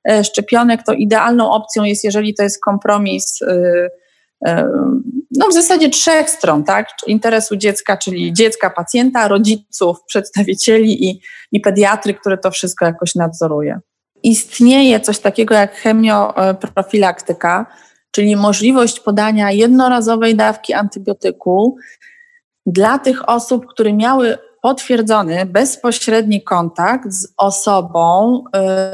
e, 0.10 0.24
szczepionek, 0.24 0.84
to 0.84 0.94
idealną 0.94 1.52
opcją 1.52 1.84
jest, 1.84 2.04
jeżeli 2.04 2.34
to 2.34 2.44
jest 2.44 2.64
kompromis 2.64 3.42
e, 3.42 3.90
no 5.32 5.48
w 5.50 5.54
zasadzie 5.54 5.90
trzech 5.90 6.30
stron, 6.30 6.64
tak? 6.64 6.88
Interesu 7.08 7.56
dziecka, 7.56 7.98
czyli 7.98 8.34
dziecka, 8.34 8.70
pacjenta, 8.70 9.28
rodziców, 9.28 9.98
przedstawicieli 10.08 11.10
i, 11.10 11.22
i 11.52 11.60
pediatry, 11.60 12.14
który 12.14 12.38
to 12.38 12.52
wszystko 12.52 12.86
jakoś 12.86 13.16
nadzoruje. 13.16 13.80
Istnieje 14.24 15.00
coś 15.00 15.20
takiego 15.20 15.56
jak 15.56 15.76
chemioprofilaktyka, 15.76 17.66
czyli 18.12 18.36
możliwość 18.36 19.00
podania 19.00 19.52
jednorazowej 19.52 20.36
dawki 20.36 20.74
antybiotyku 20.74 21.78
dla 22.66 23.00
tych 23.00 23.30
osób, 23.30 23.66
które 23.68 23.94
miały 23.94 24.38
potwierdzony 24.62 25.46
bezpośredni 25.46 26.44
kontakt 26.44 27.12
z 27.12 27.28
osobą 27.38 28.44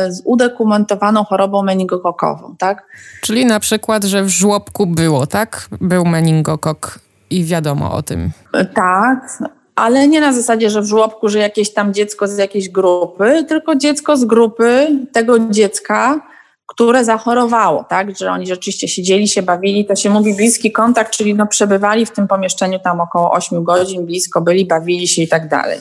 y, 0.08 0.13
z 0.13 0.21
udokumentowaną 0.25 1.23
chorobą 1.23 1.63
meningokokową, 1.63 2.56
tak? 2.58 2.86
Czyli 3.21 3.45
na 3.45 3.60
przykład, 3.60 4.03
że 4.03 4.23
w 4.23 4.30
żłobku 4.30 4.86
było, 4.86 5.27
tak? 5.27 5.67
Był 5.82 6.06
meningokok 6.06 6.99
i 7.30 7.43
wiadomo 7.43 7.93
o 7.93 8.03
tym. 8.03 8.30
Tak, 8.73 9.43
ale 9.75 10.08
nie 10.08 10.21
na 10.21 10.34
zasadzie, 10.34 10.69
że 10.69 10.82
w 10.82 10.86
żłobku, 10.86 11.30
że 11.30 11.39
jakieś 11.39 11.73
tam 11.73 11.93
dziecko 11.93 12.27
z 12.27 12.38
jakiejś 12.38 12.69
grupy, 12.69 13.45
tylko 13.47 13.75
dziecko 13.75 14.17
z 14.17 14.25
grupy 14.25 14.88
tego 15.13 15.39
dziecka, 15.39 16.21
które 16.67 17.06
zachorowało, 17.06 17.84
tak, 17.84 18.17
że 18.17 18.32
oni 18.32 18.47
rzeczywiście 18.47 18.88
siedzieli, 18.88 19.27
się 19.27 19.41
bawili, 19.41 19.86
to 19.86 19.95
się 19.95 20.10
mówi 20.10 20.36
bliski 20.36 20.71
kontakt, 20.71 21.12
czyli 21.12 21.36
no 21.36 21.47
przebywali 21.47 22.06
w 22.06 22.12
tym 22.12 22.27
pomieszczeniu 22.27 22.80
tam 22.80 23.01
około 23.01 23.32
8 23.32 23.63
godzin, 23.63 24.06
blisko 24.06 24.41
byli, 24.41 24.65
bawili 24.65 25.08
się 25.08 25.21
i 25.21 25.27
tak 25.27 25.47
dalej. 25.47 25.80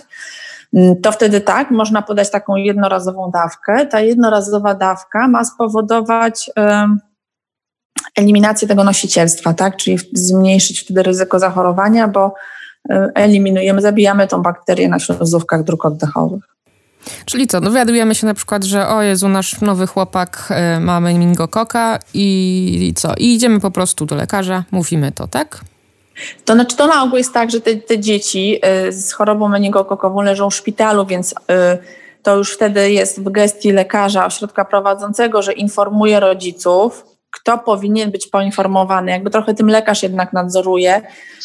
Mm, 0.74 1.00
to 1.00 1.12
wtedy 1.12 1.40
tak, 1.40 1.70
można 1.70 2.02
podać 2.02 2.30
taką 2.30 2.56
jednorazową 2.56 3.30
dawkę. 3.30 3.86
Ta 3.86 4.00
jednorazowa 4.00 4.74
dawka 4.74 5.28
ma 5.28 5.44
spowodować 5.44 6.50
eliminację 8.16 8.68
tego 8.68 8.84
nosicielstwa, 8.84 9.54
tak, 9.54 9.76
czyli 9.76 9.98
zmniejszyć 10.12 10.80
wtedy 10.80 11.02
ryzyko 11.02 11.38
zachorowania, 11.38 12.08
bo 12.08 12.34
eliminujemy, 13.14 13.82
zabijamy 13.82 14.26
tą 14.26 14.42
bakterię 14.42 14.88
na 14.88 14.98
śluzówkach 14.98 15.64
dróg 15.64 15.84
oddechowych. 15.84 16.55
Czyli 17.24 17.46
co, 17.46 17.60
dowiadujemy 17.60 18.14
się 18.14 18.26
na 18.26 18.34
przykład, 18.34 18.64
że 18.64 18.88
o 18.88 19.02
Jezu, 19.02 19.28
nasz 19.28 19.60
nowy 19.60 19.86
chłopak 19.86 20.52
y, 20.76 20.80
ma 20.80 21.00
meningokoka 21.00 21.98
i, 22.14 22.88
i 22.90 22.94
co? 22.94 23.14
I 23.18 23.34
idziemy 23.34 23.60
po 23.60 23.70
prostu 23.70 24.06
do 24.06 24.16
lekarza, 24.16 24.64
mówimy 24.70 25.12
to, 25.12 25.26
tak? 25.26 25.60
To 26.44 26.54
znaczy, 26.54 26.76
to 26.76 26.86
na 26.86 27.02
ogół 27.02 27.18
jest 27.18 27.34
tak, 27.34 27.50
że 27.50 27.60
te, 27.60 27.76
te 27.76 27.98
dzieci 27.98 28.60
y, 28.88 28.92
z 28.92 29.12
chorobą 29.12 29.48
meningokokową 29.48 30.22
leżą 30.22 30.50
w 30.50 30.54
szpitalu, 30.54 31.06
więc 31.06 31.32
y, 31.32 31.34
to 32.22 32.36
już 32.36 32.52
wtedy 32.52 32.92
jest 32.92 33.20
w 33.20 33.30
gestii 33.30 33.72
lekarza, 33.72 34.26
ośrodka 34.26 34.64
prowadzącego, 34.64 35.42
że 35.42 35.52
informuje 35.52 36.20
rodziców, 36.20 37.15
kto 37.36 37.58
powinien 37.58 38.10
być 38.10 38.26
poinformowany. 38.26 39.10
Jakby 39.10 39.30
trochę 39.30 39.54
tym 39.54 39.70
lekarz 39.70 40.02
jednak 40.02 40.32
nadzoruje, 40.32 41.02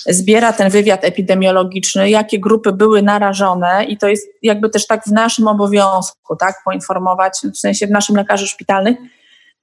zbiera 0.08 0.54
ten 0.54 0.70
wywiad 0.70 1.06
epidemiologiczny, 1.06 2.10
jakie 2.10 2.40
grupy 2.40 2.72
były 2.72 3.02
narażone 3.02 3.86
i 3.86 3.98
to 3.98 4.08
jest 4.08 4.28
jakby 4.42 4.70
też 4.70 4.88
tak 4.88 5.04
w 5.04 5.12
naszym 5.12 5.48
obowiązku, 5.48 6.36
tak, 6.36 6.56
poinformować, 6.66 7.34
w 7.54 7.58
sensie 7.58 7.88
w 7.88 7.92
naszym 7.92 8.16
lekarzy 8.16 8.48
szpitalnych, 8.48 8.98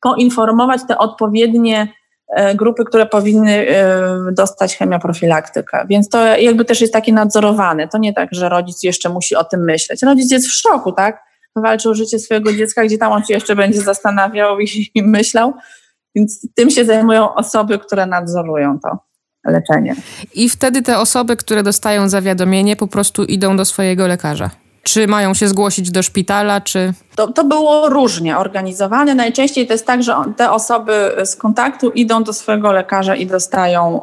poinformować 0.01 0.81
te 0.89 0.99
odpowiednie 0.99 1.93
e, 2.29 2.55
grupy, 2.55 2.85
które 2.85 3.07
powinny 3.07 3.69
e, 3.69 4.33
dostać 4.33 4.77
chemioprofilaktykę. 4.77 5.87
Więc 5.89 6.09
to 6.09 6.27
jakby 6.27 6.65
też 6.65 6.81
jest 6.81 6.93
takie 6.93 7.13
nadzorowane. 7.13 7.89
To 7.89 7.99
nie 7.99 8.13
tak, 8.13 8.29
że 8.33 8.49
rodzic 8.49 8.83
jeszcze 8.83 9.09
musi 9.09 9.37
o 9.37 9.45
tym 9.45 9.65
myśleć. 9.65 10.03
Rodzic 10.03 10.31
jest 10.31 10.49
w 10.49 10.53
szoku, 10.53 10.93
tak? 10.93 11.29
Walczy 11.57 11.91
o 11.91 11.95
życie 11.95 12.19
swojego 12.19 12.53
dziecka, 12.53 12.85
gdzie 12.85 12.99
tam 12.99 13.13
on 13.13 13.25
się 13.25 13.35
jeszcze 13.35 13.57
będzie 13.57 13.81
zastanawiał 13.81 14.61
i, 14.61 14.91
i 14.95 15.03
myślał. 15.19 15.53
Więc 16.19 16.49
tym 16.55 16.71
się 16.71 16.85
zajmują 16.85 17.35
osoby, 17.35 17.79
które 17.79 18.07
nadzorują 18.07 18.79
to 18.81 18.99
leczenie. 19.45 19.97
I 20.35 20.49
wtedy 20.49 20.83
te 20.83 20.99
osoby, 20.99 21.37
które 21.37 21.63
dostają 21.63 22.09
zawiadomienie, 22.09 22.77
po 22.77 22.87
prostu 22.87 23.25
idą 23.25 23.57
do 23.57 23.65
swojego 23.65 24.07
lekarza. 24.07 24.51
Czy 24.83 25.07
mają 25.07 25.35
się 25.35 25.49
zgłosić 25.49 25.91
do 25.91 26.03
szpitala, 26.03 26.61
czy. 26.61 26.93
To, 27.17 27.33
to 27.33 27.45
było 27.45 27.89
różnie 27.89 28.39
organizowane. 28.39 29.15
Najczęściej 29.15 29.67
to 29.67 29.73
jest 29.73 29.87
tak, 29.87 30.03
że 30.03 30.15
te 30.37 30.51
osoby 30.51 31.13
z 31.25 31.37
kontaktu 31.37 31.91
idą 31.91 32.25
do 32.25 32.33
swojego 32.33 32.73
lekarza 32.73 33.15
i 33.15 33.27
dostają 33.27 34.01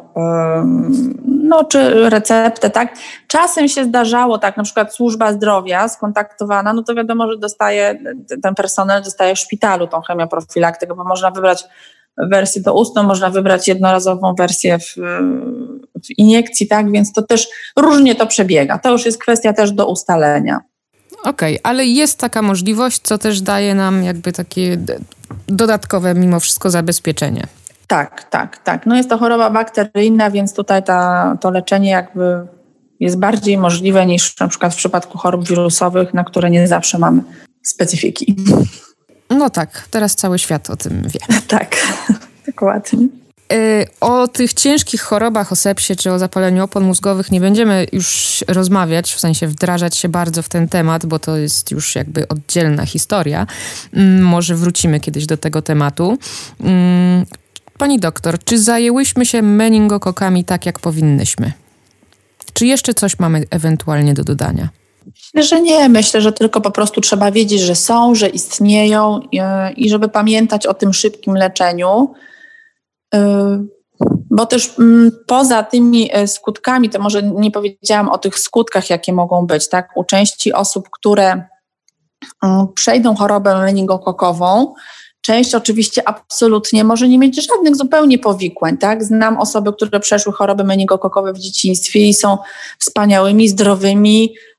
no, 1.46 1.64
czy 1.64 2.10
receptę, 2.10 2.70
tak. 2.70 2.94
Czasem 3.26 3.68
się 3.68 3.84
zdarzało, 3.84 4.38
tak, 4.38 4.56
na 4.56 4.62
przykład 4.62 4.94
służba 4.94 5.32
zdrowia 5.32 5.88
skontaktowana, 5.88 6.72
no 6.72 6.82
to 6.82 6.94
wiadomo, 6.94 7.30
że 7.30 7.38
dostaje, 7.38 7.98
ten 8.42 8.54
personel 8.54 9.02
dostaje 9.02 9.34
w 9.34 9.38
szpitalu 9.38 9.86
tą 9.86 10.00
chemioprofilaktykę, 10.00 10.94
bo 10.94 11.04
można 11.04 11.30
wybrać 11.30 11.64
wersję 12.18 12.72
ustną, 12.72 13.02
można 13.02 13.30
wybrać 13.30 13.68
jednorazową 13.68 14.34
wersję 14.34 14.78
w, 14.78 14.94
w 16.04 16.18
iniekcji, 16.18 16.68
tak, 16.68 16.90
więc 16.90 17.12
to 17.12 17.22
też 17.22 17.48
różnie 17.76 18.14
to 18.14 18.26
przebiega. 18.26 18.78
To 18.78 18.92
już 18.92 19.06
jest 19.06 19.18
kwestia 19.18 19.52
też 19.52 19.72
do 19.72 19.86
ustalenia. 19.86 20.60
Okej, 21.24 21.54
okay, 21.54 21.60
ale 21.62 21.86
jest 21.86 22.18
taka 22.18 22.42
możliwość, 22.42 23.00
co 23.02 23.18
też 23.18 23.40
daje 23.40 23.74
nam 23.74 24.04
jakby 24.04 24.32
takie 24.32 24.78
dodatkowe 25.48 26.14
mimo 26.14 26.40
wszystko 26.40 26.70
zabezpieczenie. 26.70 27.46
Tak, 27.86 28.24
tak, 28.24 28.58
tak. 28.58 28.86
No 28.86 28.96
jest 28.96 29.08
to 29.08 29.18
choroba 29.18 29.50
bakteryjna, 29.50 30.30
więc 30.30 30.54
tutaj 30.54 30.82
ta, 30.82 31.36
to 31.40 31.50
leczenie 31.50 31.90
jakby 31.90 32.46
jest 33.00 33.18
bardziej 33.18 33.58
możliwe 33.58 34.06
niż 34.06 34.40
na 34.40 34.48
przykład 34.48 34.74
w 34.74 34.76
przypadku 34.76 35.18
chorób 35.18 35.48
wirusowych, 35.48 36.14
na 36.14 36.24
które 36.24 36.50
nie 36.50 36.68
zawsze 36.68 36.98
mamy 36.98 37.22
specyfiki. 37.62 38.36
No 39.30 39.50
tak, 39.50 39.88
teraz 39.90 40.16
cały 40.16 40.38
świat 40.38 40.70
o 40.70 40.76
tym 40.76 41.02
wie. 41.08 41.20
tak, 41.48 41.76
dokładnie. 42.46 43.08
Y, 43.52 43.86
o 44.00 44.28
tych 44.28 44.54
ciężkich 44.54 45.02
chorobach, 45.02 45.52
o 45.52 45.56
sepsie 45.56 45.96
czy 45.96 46.12
o 46.12 46.18
zapaleniu 46.18 46.64
opon 46.64 46.84
mózgowych 46.84 47.30
nie 47.30 47.40
będziemy 47.40 47.86
już 47.92 48.44
rozmawiać, 48.48 49.14
w 49.14 49.20
sensie 49.20 49.46
wdrażać 49.46 49.96
się 49.96 50.08
bardzo 50.08 50.42
w 50.42 50.48
ten 50.48 50.68
temat, 50.68 51.06
bo 51.06 51.18
to 51.18 51.36
jest 51.36 51.70
już 51.70 51.94
jakby 51.94 52.28
oddzielna 52.28 52.86
historia. 52.86 53.46
Mm, 53.92 54.22
może 54.22 54.54
wrócimy 54.54 55.00
kiedyś 55.00 55.26
do 55.26 55.36
tego 55.36 55.62
tematu. 55.62 56.18
Mm, 56.60 57.26
pani 57.78 57.98
doktor, 57.98 58.44
czy 58.44 58.58
zajęłyśmy 58.58 59.26
się 59.26 59.42
meningokokami 59.42 60.44
tak, 60.44 60.66
jak 60.66 60.78
powinnyśmy? 60.78 61.52
Czy 62.52 62.66
jeszcze 62.66 62.94
coś 62.94 63.18
mamy 63.18 63.44
ewentualnie 63.50 64.14
do 64.14 64.24
dodania? 64.24 64.68
Myślę, 65.06 65.42
że 65.42 65.60
nie. 65.60 65.88
Myślę, 65.88 66.20
że 66.20 66.32
tylko 66.32 66.60
po 66.60 66.70
prostu 66.70 67.00
trzeba 67.00 67.30
wiedzieć, 67.30 67.60
że 67.60 67.74
są, 67.74 68.14
że 68.14 68.28
istnieją 68.28 69.20
i 69.76 69.90
żeby 69.90 70.08
pamiętać 70.08 70.66
o 70.66 70.74
tym 70.74 70.92
szybkim 70.92 71.34
leczeniu. 71.34 72.14
Y, 73.14 73.18
bo 74.30 74.46
też 74.46 74.74
mm, 74.78 75.10
poza 75.26 75.62
tymi 75.62 76.10
e, 76.12 76.26
skutkami, 76.28 76.90
to 76.90 76.98
może 76.98 77.22
nie 77.22 77.50
powiedziałam 77.50 78.08
o 78.08 78.18
tych 78.18 78.38
skutkach, 78.38 78.90
jakie 78.90 79.12
mogą 79.12 79.46
być, 79.46 79.68
tak? 79.68 79.88
U 79.96 80.04
części 80.04 80.52
osób, 80.52 80.88
które 80.90 81.42
mm, 82.42 82.66
przejdą 82.74 83.14
chorobę 83.14 83.58
meningokokową, 83.58 84.74
Część 85.26 85.54
oczywiście 85.54 86.08
absolutnie 86.08 86.84
może 86.84 87.08
nie 87.08 87.18
mieć 87.18 87.46
żadnych 87.46 87.76
zupełnie 87.76 88.18
powikłań. 88.18 88.78
Tak? 88.78 89.04
Znam 89.04 89.38
osoby, 89.38 89.72
które 89.72 90.00
przeszły 90.00 90.32
choroby 90.32 90.64
meningokokowe 90.64 91.32
w 91.32 91.38
dzieciństwie 91.38 92.08
i 92.08 92.14
są 92.14 92.38
wspaniałymi, 92.78 93.48
zdrowymi, 93.48 94.34
e, 94.34 94.55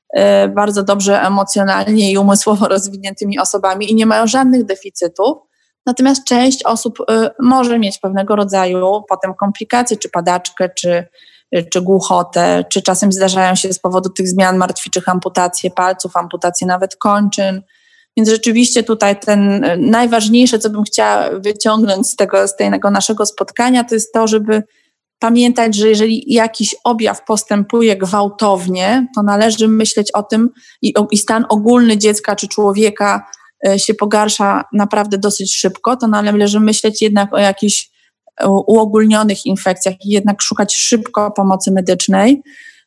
bardzo 0.54 0.82
dobrze 0.82 1.22
emocjonalnie 1.22 2.12
i 2.12 2.18
umysłowo 2.18 2.68
rozwiniętymi 2.74 3.38
osobami 3.38 3.90
i 3.90 3.94
nie 3.94 4.06
mają 4.06 4.26
żadnych 4.26 4.64
deficytów. 4.64 5.38
Natomiast 5.86 6.24
część 6.24 6.62
osób 6.64 6.98
e, 7.10 7.30
może 7.40 7.78
mieć 7.78 7.98
pewnego 7.98 8.36
rodzaju 8.36 9.02
potem 9.08 9.34
komplikacje, 9.34 9.96
czy 9.96 10.08
padaczkę, 10.08 10.68
czy, 10.68 11.06
czy 11.72 11.80
głuchotę, 11.80 12.64
czy 12.68 12.82
czasem 12.82 13.12
zdarzają 13.12 13.54
się 13.54 13.72
z 13.72 13.78
powodu 13.78 14.10
tych 14.10 14.28
zmian 14.28 14.56
martwiczych 14.56 15.08
amputacje 15.08 15.70
palców, 15.70 16.16
amputacje 16.16 16.66
nawet 16.66 16.96
kończyn. 16.96 17.62
Więc 18.16 18.28
rzeczywiście 18.28 18.82
tutaj 18.82 19.20
ten 19.20 19.66
najważniejsze, 19.78 20.58
co 20.58 20.70
bym 20.70 20.84
chciała 20.84 21.30
wyciągnąć 21.30 22.08
z 22.08 22.16
tego, 22.16 22.48
z 22.48 22.56
tego 22.56 22.90
naszego 22.90 23.26
spotkania, 23.26 23.84
to 23.84 23.94
jest 23.94 24.12
to, 24.12 24.26
żeby 24.26 24.62
pamiętać, 25.18 25.74
że 25.74 25.88
jeżeli 25.88 26.32
jakiś 26.32 26.76
objaw 26.84 27.24
postępuje 27.24 27.96
gwałtownie, 27.96 29.06
to 29.14 29.22
należy 29.22 29.68
myśleć 29.68 30.12
o 30.12 30.22
tym 30.22 30.50
i, 30.82 30.94
i 31.10 31.18
stan 31.18 31.44
ogólny 31.48 31.98
dziecka 31.98 32.36
czy 32.36 32.48
człowieka 32.48 33.26
e, 33.68 33.78
się 33.78 33.94
pogarsza 33.94 34.64
naprawdę 34.72 35.18
dosyć 35.18 35.56
szybko, 35.56 35.96
to 35.96 36.08
należy 36.08 36.60
myśleć 36.60 37.02
jednak 37.02 37.34
o 37.34 37.38
jakichś 37.38 37.90
e, 38.40 38.48
uogólnionych 38.48 39.46
infekcjach 39.46 39.94
i 40.04 40.10
jednak 40.10 40.42
szukać 40.42 40.74
szybko 40.74 41.30
pomocy 41.30 41.70
medycznej 41.70 42.42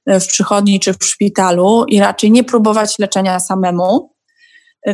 e, 0.06 0.20
w 0.20 0.28
przychodni 0.28 0.80
czy 0.80 0.94
w 0.94 1.04
szpitalu 1.04 1.86
i 1.88 2.00
raczej 2.00 2.32
nie 2.32 2.44
próbować 2.44 3.00
leczenia 3.00 3.40
samemu. 3.40 4.12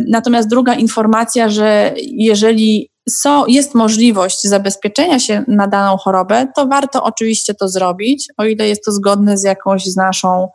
Natomiast 0.07 0.49
druga 0.49 0.73
informacja, 0.73 1.49
że 1.49 1.93
jeżeli 1.97 2.89
są, 3.09 3.45
jest 3.45 3.75
możliwość 3.75 4.43
zabezpieczenia 4.43 5.19
się 5.19 5.43
na 5.47 5.67
daną 5.67 5.97
chorobę, 5.97 6.47
to 6.55 6.67
warto 6.67 7.03
oczywiście 7.03 7.53
to 7.53 7.69
zrobić, 7.69 8.27
o 8.37 8.45
ile 8.45 8.67
jest 8.67 8.85
to 8.85 8.91
zgodne 8.91 9.37
z 9.37 9.43
jakąś 9.43 9.85
z 9.85 9.95
naszą 9.95 10.47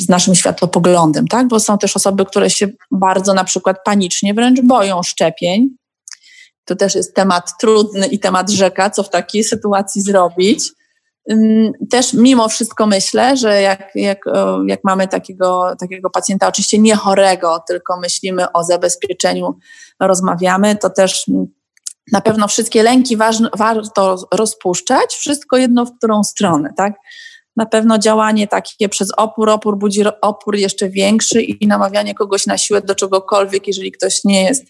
z 0.00 0.08
naszym 0.08 0.34
światopoglądem, 0.34 1.28
tak? 1.28 1.48
Bo 1.48 1.60
są 1.60 1.78
też 1.78 1.96
osoby, 1.96 2.24
które 2.24 2.50
się 2.50 2.68
bardzo 2.90 3.34
na 3.34 3.44
przykład 3.44 3.76
panicznie 3.84 4.34
wręcz 4.34 4.60
boją 4.60 5.02
szczepień. 5.02 5.68
To 6.64 6.76
też 6.76 6.94
jest 6.94 7.14
temat 7.14 7.52
trudny 7.60 8.06
i 8.06 8.18
temat 8.18 8.50
rzeka, 8.50 8.90
co 8.90 9.02
w 9.02 9.10
takiej 9.10 9.44
sytuacji 9.44 10.02
zrobić. 10.02 10.70
Też 11.90 12.12
mimo 12.12 12.48
wszystko 12.48 12.86
myślę, 12.86 13.36
że 13.36 13.62
jak, 13.62 13.90
jak, 13.94 14.18
jak 14.66 14.80
mamy 14.84 15.08
takiego, 15.08 15.76
takiego 15.80 16.10
pacjenta, 16.10 16.48
oczywiście 16.48 16.78
nie 16.78 16.96
chorego, 16.96 17.62
tylko 17.68 18.00
myślimy 18.00 18.52
o 18.52 18.64
zabezpieczeniu, 18.64 19.58
rozmawiamy, 20.00 20.76
to 20.76 20.90
też 20.90 21.26
na 22.12 22.20
pewno 22.20 22.48
wszystkie 22.48 22.82
lęki 22.82 23.16
ważne, 23.16 23.48
warto 23.56 24.16
rozpuszczać, 24.34 25.14
wszystko 25.14 25.56
jedno 25.56 25.84
w 25.84 25.96
którą 25.96 26.24
stronę, 26.24 26.72
tak? 26.76 26.94
Na 27.56 27.66
pewno 27.66 27.98
działanie 27.98 28.48
takie 28.48 28.88
przez 28.88 29.10
opór, 29.16 29.50
opór 29.50 29.78
budzi 29.78 30.02
opór 30.20 30.56
jeszcze 30.56 30.88
większy 30.88 31.42
i 31.42 31.66
namawianie 31.66 32.14
kogoś 32.14 32.46
na 32.46 32.58
siłę 32.58 32.82
do 32.82 32.94
czegokolwiek, 32.94 33.66
jeżeli 33.66 33.92
ktoś 33.92 34.24
nie 34.24 34.44
jest 34.44 34.64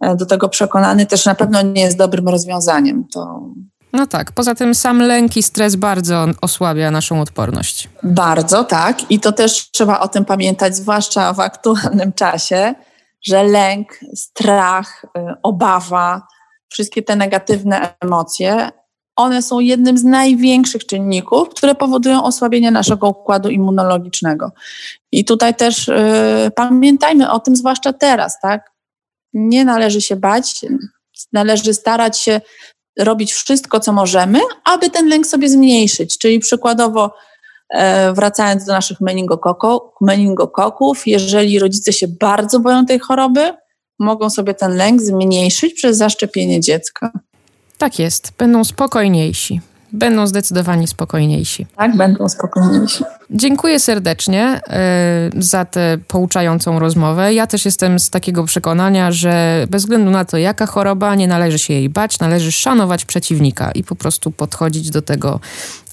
e, 0.00 0.16
do 0.16 0.26
tego 0.26 0.48
przekonany, 0.48 1.06
też 1.06 1.24
na 1.24 1.34
pewno 1.34 1.62
nie 1.62 1.82
jest 1.82 1.98
dobrym 1.98 2.28
rozwiązaniem. 2.28 3.04
To 3.12 3.40
no 3.96 4.06
tak, 4.06 4.32
poza 4.32 4.54
tym 4.54 4.74
sam 4.74 5.02
lęk 5.02 5.36
i 5.36 5.42
stres 5.42 5.76
bardzo 5.76 6.26
osłabia 6.40 6.90
naszą 6.90 7.20
odporność. 7.20 7.88
Bardzo, 8.02 8.64
tak. 8.64 9.10
I 9.10 9.20
to 9.20 9.32
też 9.32 9.70
trzeba 9.70 10.00
o 10.00 10.08
tym 10.08 10.24
pamiętać, 10.24 10.76
zwłaszcza 10.76 11.32
w 11.32 11.40
aktualnym 11.40 12.12
czasie, 12.12 12.74
że 13.22 13.44
lęk, 13.44 14.00
strach, 14.14 15.04
y, 15.04 15.20
obawa, 15.42 16.26
wszystkie 16.68 17.02
te 17.02 17.16
negatywne 17.16 17.94
emocje, 18.00 18.70
one 19.16 19.42
są 19.42 19.60
jednym 19.60 19.98
z 19.98 20.04
największych 20.04 20.86
czynników, 20.86 21.48
które 21.48 21.74
powodują 21.74 22.24
osłabienie 22.24 22.70
naszego 22.70 23.08
układu 23.08 23.48
immunologicznego. 23.48 24.52
I 25.12 25.24
tutaj 25.24 25.54
też 25.54 25.88
y, 25.88 26.50
pamiętajmy 26.56 27.30
o 27.30 27.40
tym, 27.40 27.56
zwłaszcza 27.56 27.92
teraz, 27.92 28.40
tak? 28.40 28.70
Nie 29.32 29.64
należy 29.64 30.00
się 30.00 30.16
bać, 30.16 30.64
należy 31.32 31.74
starać 31.74 32.20
się 32.20 32.40
robić 32.98 33.32
wszystko, 33.32 33.80
co 33.80 33.92
możemy, 33.92 34.40
aby 34.64 34.90
ten 34.90 35.08
lęk 35.08 35.26
sobie 35.26 35.48
zmniejszyć. 35.48 36.18
Czyli 36.18 36.38
przykładowo, 36.38 37.14
e, 37.70 38.12
wracając 38.12 38.64
do 38.64 38.72
naszych 38.72 38.98
meningokoków, 40.00 41.06
jeżeli 41.06 41.58
rodzice 41.58 41.92
się 41.92 42.08
bardzo 42.08 42.60
boją 42.60 42.86
tej 42.86 42.98
choroby, 42.98 43.52
mogą 43.98 44.30
sobie 44.30 44.54
ten 44.54 44.76
lęk 44.76 45.02
zmniejszyć 45.02 45.74
przez 45.74 45.96
zaszczepienie 45.96 46.60
dziecka. 46.60 47.10
Tak 47.78 47.98
jest, 47.98 48.32
będą 48.38 48.64
spokojniejsi 48.64 49.60
będą 49.96 50.26
zdecydowanie 50.26 50.86
spokojniejsi. 50.86 51.66
Tak, 51.76 51.96
będą 51.96 52.28
spokojniejsi. 52.28 53.04
Dziękuję 53.30 53.80
serdecznie 53.80 54.60
y, 55.36 55.42
za 55.42 55.64
tę 55.64 55.98
pouczającą 56.08 56.78
rozmowę. 56.78 57.34
Ja 57.34 57.46
też 57.46 57.64
jestem 57.64 57.98
z 57.98 58.10
takiego 58.10 58.44
przekonania, 58.44 59.12
że 59.12 59.66
bez 59.70 59.82
względu 59.82 60.10
na 60.10 60.24
to, 60.24 60.36
jaka 60.36 60.66
choroba, 60.66 61.14
nie 61.14 61.28
należy 61.28 61.58
się 61.58 61.74
jej 61.74 61.88
bać, 61.88 62.18
należy 62.18 62.52
szanować 62.52 63.04
przeciwnika 63.04 63.70
i 63.70 63.84
po 63.84 63.96
prostu 63.96 64.30
podchodzić 64.30 64.90
do 64.90 65.02
tego 65.02 65.40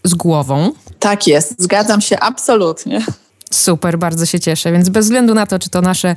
z 0.03 0.13
głową. 0.13 0.71
Tak 0.99 1.27
jest, 1.27 1.61
zgadzam 1.61 2.01
się 2.01 2.19
absolutnie. 2.19 3.01
Super, 3.53 3.97
bardzo 3.97 4.25
się 4.25 4.39
cieszę. 4.39 4.71
Więc 4.71 4.89
bez 4.89 5.05
względu 5.05 5.33
na 5.33 5.45
to, 5.45 5.59
czy 5.59 5.69
to 5.69 5.81
nasze 5.81 6.15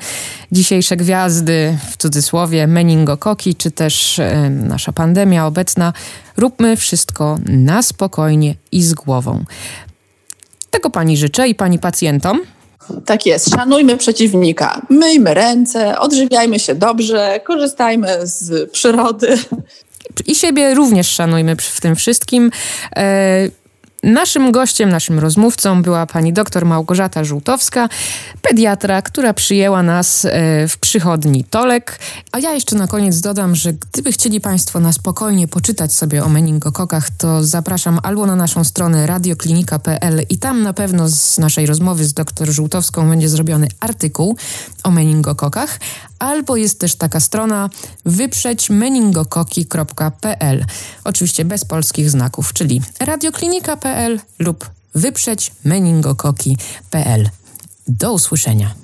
dzisiejsze 0.53 0.97
gwiazdy, 0.97 1.79
w 1.91 1.97
cudzysłowie, 1.97 2.67
meningokoki, 2.67 3.55
czy 3.55 3.71
też 3.71 4.19
y, 4.19 4.51
nasza 4.51 4.93
pandemia 4.93 5.47
obecna, 5.47 5.93
róbmy 6.37 6.77
wszystko 6.77 7.39
na 7.47 7.83
spokojnie 7.83 8.55
i 8.73 8.83
z 8.83 8.95
głową. 8.95 9.45
Tego 10.71 10.91
pani 10.91 11.17
życzę 11.17 11.49
i 11.49 11.55
pani 11.55 11.79
pacjentom. 11.79 12.41
Tak 13.07 13.27
jest, 13.27 13.51
szanujmy 13.51 13.97
przeciwnika, 13.97 14.83
myjmy 14.91 15.35
ręce, 15.35 15.99
odżywiajmy 15.99 16.59
się 16.59 16.75
dobrze, 16.75 17.41
korzystajmy 17.45 18.09
z 18.23 18.71
przyrody. 18.71 19.39
I 20.27 20.35
siebie 20.35 20.75
również 20.75 21.09
szanujmy 21.09 21.57
w 21.57 21.81
tym 21.81 21.97
wszystkim. 21.97 22.51
E, 22.97 23.49
Naszym 24.07 24.53
gościem, 24.53 24.89
naszym 24.89 25.19
rozmówcą 25.19 25.83
była 25.83 26.07
pani 26.07 26.33
doktor 26.33 26.67
Małgorzata 26.67 27.25
Żółtowska, 27.25 27.89
pediatra, 28.43 29.03
która 29.03 29.35
przyjęła 29.35 29.83
nas 29.83 30.25
e, 30.25 30.69
w 30.69 30.79
przychodni 30.79 31.45
Tolek. 31.45 31.99
A 32.33 32.39
ja 32.39 32.53
jeszcze 32.53 32.77
na 32.77 32.87
koniec 32.87 33.21
dodam, 33.21 33.55
że 33.55 33.73
gdyby 33.73 34.13
chcieli 34.13 34.41
Państwo 34.41 34.81
na 34.81 34.93
spokojnie 34.93 35.49
poczytać 35.49 35.93
sobie 35.93 36.25
o 36.25 36.29
meningokokach, 36.29 37.11
to 37.11 37.45
zapraszam 37.45 38.01
albo 38.03 38.27
na 38.27 38.37
naszą 38.37 38.65
stronę 38.65 39.07
radioklinika.pl 39.07 40.27
i 40.29 40.39
tam 40.39 40.63
na 40.63 40.73
pewno 40.73 41.09
z 41.09 41.39
naszej 41.39 41.67
rozmowy 41.67 42.05
z 42.05 42.13
doktor 42.13 42.49
Żółtowską 42.49 43.09
będzie 43.09 43.29
zrobiony 43.29 43.69
artykuł 43.81 44.37
o 44.85 44.91
meningokokach, 44.91 45.79
albo 46.19 46.57
jest 46.57 46.81
też 46.81 46.95
taka 46.95 47.21
strona 47.21 47.71
wyprzećmeningokoki.pl. 48.05 50.65
Oczywiście 51.05 51.45
bez 51.45 51.65
polskich 51.65 52.11
znaków, 52.11 52.53
czyli 52.53 52.83
radioklinika.pl 53.01 54.21
lub 54.39 54.71
wyprzećmeningokoki.pl. 54.95 57.29
Do 57.89 58.13
usłyszenia. 58.13 58.75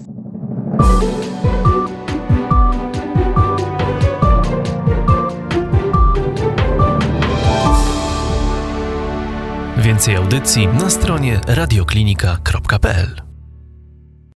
Więcej 9.77 10.17
audycji 10.17 10.69
na 10.69 10.91
stronie 10.91 11.41
radioklinika.pl 11.47 13.32